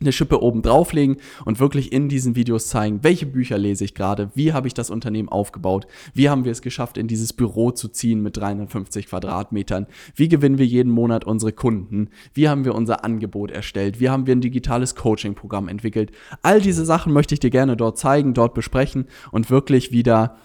eine 0.00 0.12
Schippe 0.12 0.42
oben 0.42 0.62
drauflegen 0.62 1.18
und 1.44 1.60
wirklich 1.60 1.92
in 1.92 2.08
diesen 2.08 2.34
Videos 2.34 2.68
zeigen, 2.68 3.00
welche 3.02 3.26
Bücher 3.26 3.58
lese 3.58 3.84
ich 3.84 3.94
gerade, 3.94 4.30
wie 4.34 4.52
habe 4.52 4.66
ich 4.66 4.74
das 4.74 4.90
Unternehmen 4.90 5.28
aufgebaut, 5.28 5.86
wie 6.14 6.28
haben 6.28 6.44
wir 6.44 6.52
es 6.52 6.62
geschafft, 6.62 6.98
in 6.98 7.06
dieses 7.06 7.32
Büro 7.32 7.70
zu 7.70 7.88
ziehen 7.88 8.20
mit 8.20 8.36
350 8.36 9.06
Quadratmetern, 9.06 9.86
wie 10.16 10.28
gewinnen 10.28 10.58
wir 10.58 10.66
jeden 10.66 10.90
Monat 10.90 11.24
unsere 11.24 11.52
Kunden, 11.52 12.08
wie 12.32 12.48
haben 12.48 12.64
wir 12.64 12.74
unser 12.74 13.04
Angebot 13.04 13.52
erstellt, 13.52 14.00
wie 14.00 14.10
haben 14.10 14.26
wir 14.26 14.34
ein 14.34 14.40
digitales 14.40 14.96
Coaching-Programm 14.96 15.68
entwickelt. 15.68 16.10
All 16.42 16.60
diese 16.60 16.84
Sachen 16.84 17.12
möchte 17.12 17.34
ich 17.34 17.40
dir 17.40 17.50
gerne 17.50 17.76
dort 17.76 17.96
zeigen, 17.96 18.34
dort 18.34 18.54
besprechen 18.54 19.06
und 19.30 19.50
wirklich 19.50 19.92
wieder 19.92 20.38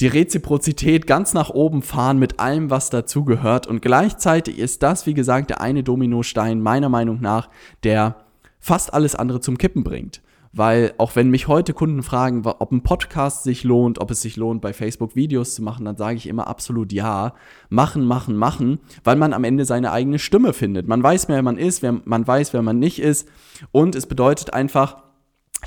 die 0.00 0.08
Reziprozität 0.08 1.06
ganz 1.06 1.32
nach 1.32 1.50
oben 1.50 1.82
fahren 1.82 2.18
mit 2.18 2.40
allem, 2.40 2.70
was 2.70 2.90
dazugehört. 2.90 3.68
Und 3.68 3.82
gleichzeitig 3.82 4.58
ist 4.58 4.82
das, 4.82 5.06
wie 5.06 5.14
gesagt, 5.14 5.50
der 5.50 5.60
eine 5.60 5.84
Dominostein 5.84 6.60
meiner 6.60 6.88
Meinung 6.88 7.20
nach, 7.20 7.48
der 7.84 8.21
fast 8.62 8.94
alles 8.94 9.14
andere 9.14 9.40
zum 9.40 9.58
Kippen 9.58 9.84
bringt. 9.84 10.22
Weil 10.54 10.92
auch 10.98 11.16
wenn 11.16 11.30
mich 11.30 11.48
heute 11.48 11.72
Kunden 11.72 12.02
fragen, 12.02 12.44
ob 12.44 12.72
ein 12.72 12.82
Podcast 12.82 13.42
sich 13.42 13.64
lohnt, 13.64 13.98
ob 13.98 14.10
es 14.10 14.20
sich 14.20 14.36
lohnt, 14.36 14.60
bei 14.60 14.74
Facebook 14.74 15.16
Videos 15.16 15.54
zu 15.54 15.62
machen, 15.62 15.86
dann 15.86 15.96
sage 15.96 16.16
ich 16.16 16.28
immer 16.28 16.46
absolut 16.46 16.92
ja. 16.92 17.34
Machen, 17.70 18.04
machen, 18.04 18.36
machen, 18.36 18.78
weil 19.02 19.16
man 19.16 19.32
am 19.32 19.44
Ende 19.44 19.64
seine 19.64 19.92
eigene 19.92 20.18
Stimme 20.18 20.52
findet. 20.52 20.88
Man 20.88 21.02
weiß, 21.02 21.28
wer 21.28 21.42
man 21.42 21.56
ist, 21.56 21.82
wer, 21.82 22.00
man 22.04 22.26
weiß, 22.26 22.52
wer 22.52 22.60
man 22.60 22.78
nicht 22.78 23.00
ist. 23.00 23.28
Und 23.72 23.94
es 23.94 24.06
bedeutet 24.06 24.52
einfach, 24.52 25.02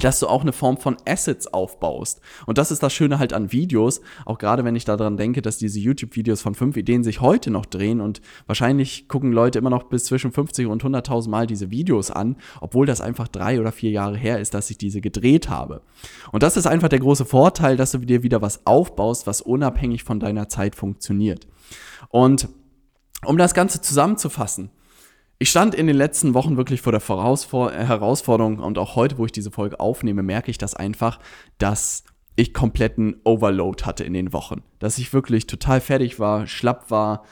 dass 0.02 0.20
du 0.20 0.28
auch 0.28 0.42
eine 0.42 0.54
Form 0.54 0.78
von 0.78 0.98
Assets 1.06 1.48
aufbaust. 1.48 2.22
Und 2.46 2.58
das 2.58 2.72
ist 2.72 2.84
das 2.84 2.94
Schöne 2.94 3.20
halt 3.20 3.34
an 3.34 3.52
Videos, 3.52 4.02
auch 4.26 4.38
gerade 4.38 4.64
wenn 4.64 4.76
ich 4.76 4.86
daran 4.86 5.18
denke, 5.18 5.42
dass 5.42 5.58
diese 5.58 5.80
YouTube-Videos 5.80 6.42
von 6.42 6.56
fünf 6.56 6.78
Ideen 6.78 7.04
sich 7.04 7.22
heute 7.22 7.52
noch 7.52 7.66
drehen 7.66 8.02
und 8.02 8.22
wahrscheinlich 8.48 9.08
gucken 9.08 9.32
Leute 9.32 9.60
immer 9.60 9.70
noch 9.70 9.84
bis 9.84 10.06
zwischen 10.06 10.32
50 10.32 10.68
und 10.68 10.84
100.000 10.84 11.30
Mal 11.30 11.48
diese 11.48 11.72
Videos 11.72 12.12
an, 12.12 12.36
obwohl 12.62 12.86
das 12.86 13.02
einfach 13.02 13.28
drei 13.28 13.60
oder 13.60 13.72
vier 13.72 13.92
Jahre 13.92 14.18
her 14.18 14.40
ist, 14.40 14.54
dass 14.54 14.70
ich 14.70 14.78
diese 14.78 15.02
gedreht 15.02 15.50
habe. 15.50 15.82
Und 16.32 16.44
das 16.44 16.58
ist 16.58 16.68
einfach 16.68 16.90
der 16.90 17.00
große 17.00 17.26
Vorteil, 17.26 17.78
dass 17.78 17.92
du 17.92 18.00
dir 18.00 18.24
wieder 18.24 18.42
was 18.42 18.66
aufbaust, 18.66 19.28
was 19.28 19.42
unabhängig 19.42 20.04
von 20.04 20.20
deiner 20.20 20.50
Zeit 20.50 20.76
funktioniert. 20.76 21.48
Und 22.10 22.50
um 23.26 23.38
das 23.38 23.54
Ganze 23.54 23.82
zusammenzufassen, 23.82 24.70
ich 25.38 25.50
stand 25.50 25.76
in 25.76 25.88
den 25.88 25.98
letzten 25.98 26.34
Wochen 26.34 26.58
wirklich 26.58 26.82
vor 26.82 26.92
der 26.92 27.02
Herausforderung 27.02 28.60
und 28.60 28.78
auch 28.78 28.96
heute, 28.96 29.18
wo 29.18 29.26
ich 29.26 29.32
diese 29.32 29.52
Folge 29.52 29.80
aufnehme, 29.80 30.24
merke 30.24 30.50
ich 30.50 30.58
das 30.58 30.76
einfach, 30.76 31.20
dass 31.58 32.04
ich 32.38 32.54
kompletten 32.54 33.18
Overload 33.24 33.84
hatte 33.84 34.04
in 34.04 34.14
den 34.14 34.34
Wochen. 34.34 34.64
Dass 34.80 34.98
ich 34.98 35.14
wirklich 35.14 35.48
total 35.48 35.82
fertig 35.82 36.20
war, 36.20 36.48
schlapp 36.48 36.90
war, 36.90 37.24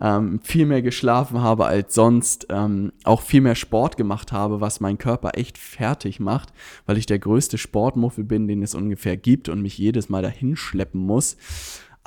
ähm, 0.00 0.40
viel 0.42 0.66
mehr 0.66 0.82
geschlafen 0.82 1.42
habe 1.42 1.66
als 1.66 1.94
sonst, 1.94 2.46
ähm, 2.50 2.92
auch 3.02 3.22
viel 3.22 3.40
mehr 3.40 3.56
Sport 3.56 3.96
gemacht 3.96 4.30
habe, 4.30 4.60
was 4.60 4.78
meinen 4.78 4.98
Körper 4.98 5.32
echt 5.34 5.58
fertig 5.58 6.20
macht, 6.20 6.52
weil 6.86 6.98
ich 6.98 7.06
der 7.06 7.18
größte 7.18 7.58
Sportmuffel 7.58 8.22
bin, 8.22 8.46
den 8.46 8.62
es 8.62 8.76
ungefähr 8.76 9.16
gibt 9.16 9.48
und 9.48 9.62
mich 9.62 9.76
jedes 9.76 10.08
Mal 10.08 10.22
dahin 10.22 10.54
schleppen 10.54 11.00
muss 11.00 11.36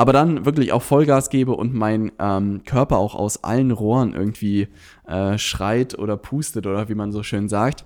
aber 0.01 0.13
dann 0.13 0.45
wirklich 0.45 0.71
auch 0.71 0.81
Vollgas 0.81 1.29
gebe 1.29 1.51
und 1.51 1.75
mein 1.75 2.11
ähm, 2.17 2.63
Körper 2.65 2.97
auch 2.97 3.13
aus 3.13 3.43
allen 3.43 3.69
Rohren 3.69 4.15
irgendwie 4.15 4.67
äh, 5.05 5.37
schreit 5.37 5.99
oder 5.99 6.17
pustet 6.17 6.65
oder 6.65 6.89
wie 6.89 6.95
man 6.95 7.11
so 7.11 7.21
schön 7.21 7.47
sagt. 7.47 7.85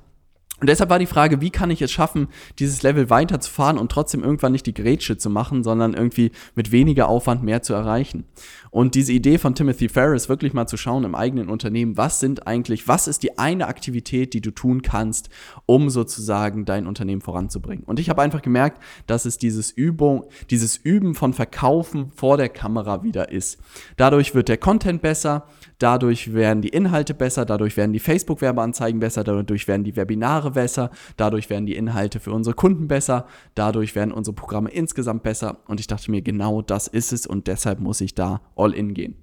Und 0.61 0.69
deshalb 0.69 0.89
war 0.89 0.99
die 0.99 1.05
Frage, 1.05 1.41
wie 1.41 1.49
kann 1.49 1.69
ich 1.69 1.81
es 1.81 1.91
schaffen, 1.91 2.29
dieses 2.59 2.81
Level 2.81 3.09
weiterzufahren 3.09 3.77
und 3.77 3.91
trotzdem 3.91 4.23
irgendwann 4.23 4.53
nicht 4.53 4.65
die 4.65 4.73
Grätsche 4.73 5.17
zu 5.17 5.29
machen, 5.29 5.65
sondern 5.65 5.93
irgendwie 5.93 6.31
mit 6.55 6.71
weniger 6.71 7.09
Aufwand 7.09 7.43
mehr 7.43 7.61
zu 7.61 7.73
erreichen. 7.73 8.23
Und 8.71 8.95
diese 8.95 9.11
Idee 9.11 9.37
von 9.37 9.55
Timothy 9.55 9.89
Ferris, 9.89 10.29
wirklich 10.29 10.53
mal 10.53 10.67
zu 10.67 10.77
schauen 10.77 11.03
im 11.03 11.15
eigenen 11.15 11.49
Unternehmen, 11.49 11.97
was 11.97 12.19
sind 12.19 12.47
eigentlich, 12.47 12.87
was 12.87 13.07
ist 13.07 13.23
die 13.23 13.37
eine 13.37 13.67
Aktivität, 13.67 14.33
die 14.33 14.41
du 14.41 14.51
tun 14.51 14.81
kannst, 14.81 15.29
um 15.65 15.89
sozusagen 15.89 16.65
dein 16.65 16.87
Unternehmen 16.87 17.21
voranzubringen. 17.21 17.83
Und 17.85 17.99
ich 17.99 18.09
habe 18.09 18.21
einfach 18.21 18.41
gemerkt, 18.41 18.81
dass 19.07 19.25
es 19.25 19.37
dieses 19.37 19.71
Übung, 19.71 20.25
dieses 20.49 20.77
Üben 20.77 21.15
von 21.15 21.33
Verkaufen 21.33 22.11
vor 22.11 22.37
der 22.37 22.49
Kamera 22.49 23.03
wieder 23.03 23.31
ist. 23.31 23.59
Dadurch 23.95 24.35
wird 24.35 24.49
der 24.49 24.57
Content 24.57 25.01
besser, 25.01 25.47
dadurch 25.79 26.33
werden 26.33 26.61
die 26.61 26.69
Inhalte 26.69 27.13
besser, 27.13 27.45
dadurch 27.45 27.77
werden 27.77 27.93
die 27.93 27.99
Facebook-Werbeanzeigen 27.99 28.99
besser, 28.99 29.23
dadurch 29.23 29.67
werden 29.67 29.83
die 29.83 29.95
Webinare 29.95 30.44
Ware 30.45 30.51
besser, 30.51 30.91
dadurch 31.17 31.49
werden 31.49 31.65
die 31.65 31.75
Inhalte 31.75 32.19
für 32.19 32.31
unsere 32.31 32.55
Kunden 32.55 32.87
besser, 32.87 33.25
dadurch 33.55 33.95
werden 33.95 34.11
unsere 34.11 34.35
Programme 34.35 34.69
insgesamt 34.69 35.23
besser 35.23 35.57
und 35.67 35.79
ich 35.79 35.87
dachte 35.87 36.11
mir, 36.11 36.21
genau 36.21 36.61
das 36.61 36.87
ist 36.87 37.11
es 37.11 37.25
und 37.25 37.47
deshalb 37.47 37.79
muss 37.79 38.01
ich 38.01 38.15
da 38.15 38.41
all 38.55 38.73
in 38.73 38.93
gehen. 38.93 39.15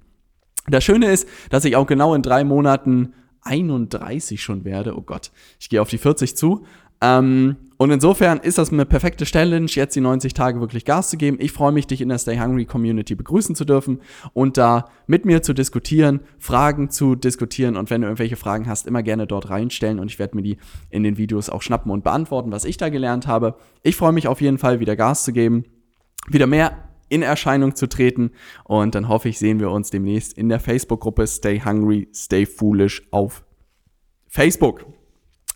Das 0.68 0.84
Schöne 0.84 1.10
ist, 1.10 1.28
dass 1.50 1.64
ich 1.64 1.76
auch 1.76 1.86
genau 1.86 2.14
in 2.14 2.22
drei 2.22 2.44
Monaten 2.44 3.14
31 3.42 4.40
schon 4.40 4.64
werde. 4.64 4.96
Oh 4.96 5.02
Gott, 5.02 5.32
ich 5.58 5.68
gehe 5.68 5.82
auf 5.82 5.90
die 5.90 5.98
40 5.98 6.36
zu. 6.36 6.64
Ähm, 7.00 7.56
und 7.82 7.90
insofern 7.90 8.38
ist 8.38 8.58
das 8.58 8.70
eine 8.70 8.86
perfekte 8.86 9.24
Challenge, 9.24 9.66
jetzt 9.68 9.96
die 9.96 10.00
90 10.00 10.34
Tage 10.34 10.60
wirklich 10.60 10.84
Gas 10.84 11.10
zu 11.10 11.16
geben. 11.16 11.38
Ich 11.40 11.50
freue 11.50 11.72
mich, 11.72 11.88
dich 11.88 12.00
in 12.00 12.10
der 12.10 12.18
Stay 12.18 12.38
Hungry 12.38 12.64
Community 12.64 13.16
begrüßen 13.16 13.56
zu 13.56 13.64
dürfen 13.64 14.00
und 14.34 14.56
da 14.56 14.84
mit 15.08 15.24
mir 15.24 15.42
zu 15.42 15.52
diskutieren, 15.52 16.20
Fragen 16.38 16.90
zu 16.90 17.16
diskutieren 17.16 17.76
und 17.76 17.90
wenn 17.90 18.02
du 18.02 18.06
irgendwelche 18.06 18.36
Fragen 18.36 18.68
hast, 18.68 18.86
immer 18.86 19.02
gerne 19.02 19.26
dort 19.26 19.50
reinstellen 19.50 19.98
und 19.98 20.12
ich 20.12 20.20
werde 20.20 20.36
mir 20.36 20.42
die 20.42 20.58
in 20.90 21.02
den 21.02 21.18
Videos 21.18 21.50
auch 21.50 21.60
schnappen 21.60 21.90
und 21.90 22.04
beantworten, 22.04 22.52
was 22.52 22.64
ich 22.64 22.76
da 22.76 22.88
gelernt 22.88 23.26
habe. 23.26 23.56
Ich 23.82 23.96
freue 23.96 24.12
mich 24.12 24.28
auf 24.28 24.40
jeden 24.40 24.58
Fall, 24.58 24.78
wieder 24.78 24.94
Gas 24.94 25.24
zu 25.24 25.32
geben, 25.32 25.64
wieder 26.28 26.46
mehr 26.46 26.88
in 27.08 27.22
Erscheinung 27.22 27.74
zu 27.74 27.88
treten 27.88 28.30
und 28.62 28.94
dann 28.94 29.08
hoffe 29.08 29.28
ich, 29.28 29.40
sehen 29.40 29.58
wir 29.58 29.72
uns 29.72 29.90
demnächst 29.90 30.38
in 30.38 30.48
der 30.48 30.60
Facebook-Gruppe 30.60 31.26
Stay 31.26 31.60
Hungry, 31.64 32.06
Stay 32.14 32.46
Foolish 32.46 33.08
auf 33.10 33.44
Facebook. 34.28 34.86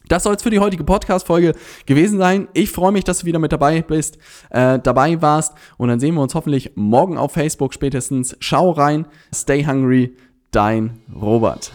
Das 0.09 0.23
soll 0.23 0.35
es 0.35 0.43
für 0.43 0.51
die 0.51 0.61
heutige 0.61 0.85
Podcast-Folge 0.85 1.55
gewesen 1.85 2.19
sein. 2.19 2.49
Ich 2.53 2.71
freue 2.71 2.93
mich, 2.93 3.05
dass 3.05 3.21
du 3.21 3.27
wieder 3.27 3.39
mit 3.39 3.53
dabei 3.53 3.83
bist, 3.83 4.19
äh, 4.51 4.79
dabei 4.79 5.21
warst. 5.21 5.55
Und 5.77 5.89
dann 5.89 6.01
sehen 6.01 6.15
wir 6.15 6.23
uns 6.23 6.35
hoffentlich 6.35 6.73
morgen 6.77 7.19
auf 7.19 7.33
Facebook 7.33 7.75
spätestens. 7.75 8.37
Schau 8.41 8.71
rein. 8.71 9.07
Stay 9.35 9.65
hungry, 9.67 10.17
dein 10.51 11.01
Robert. 11.15 11.73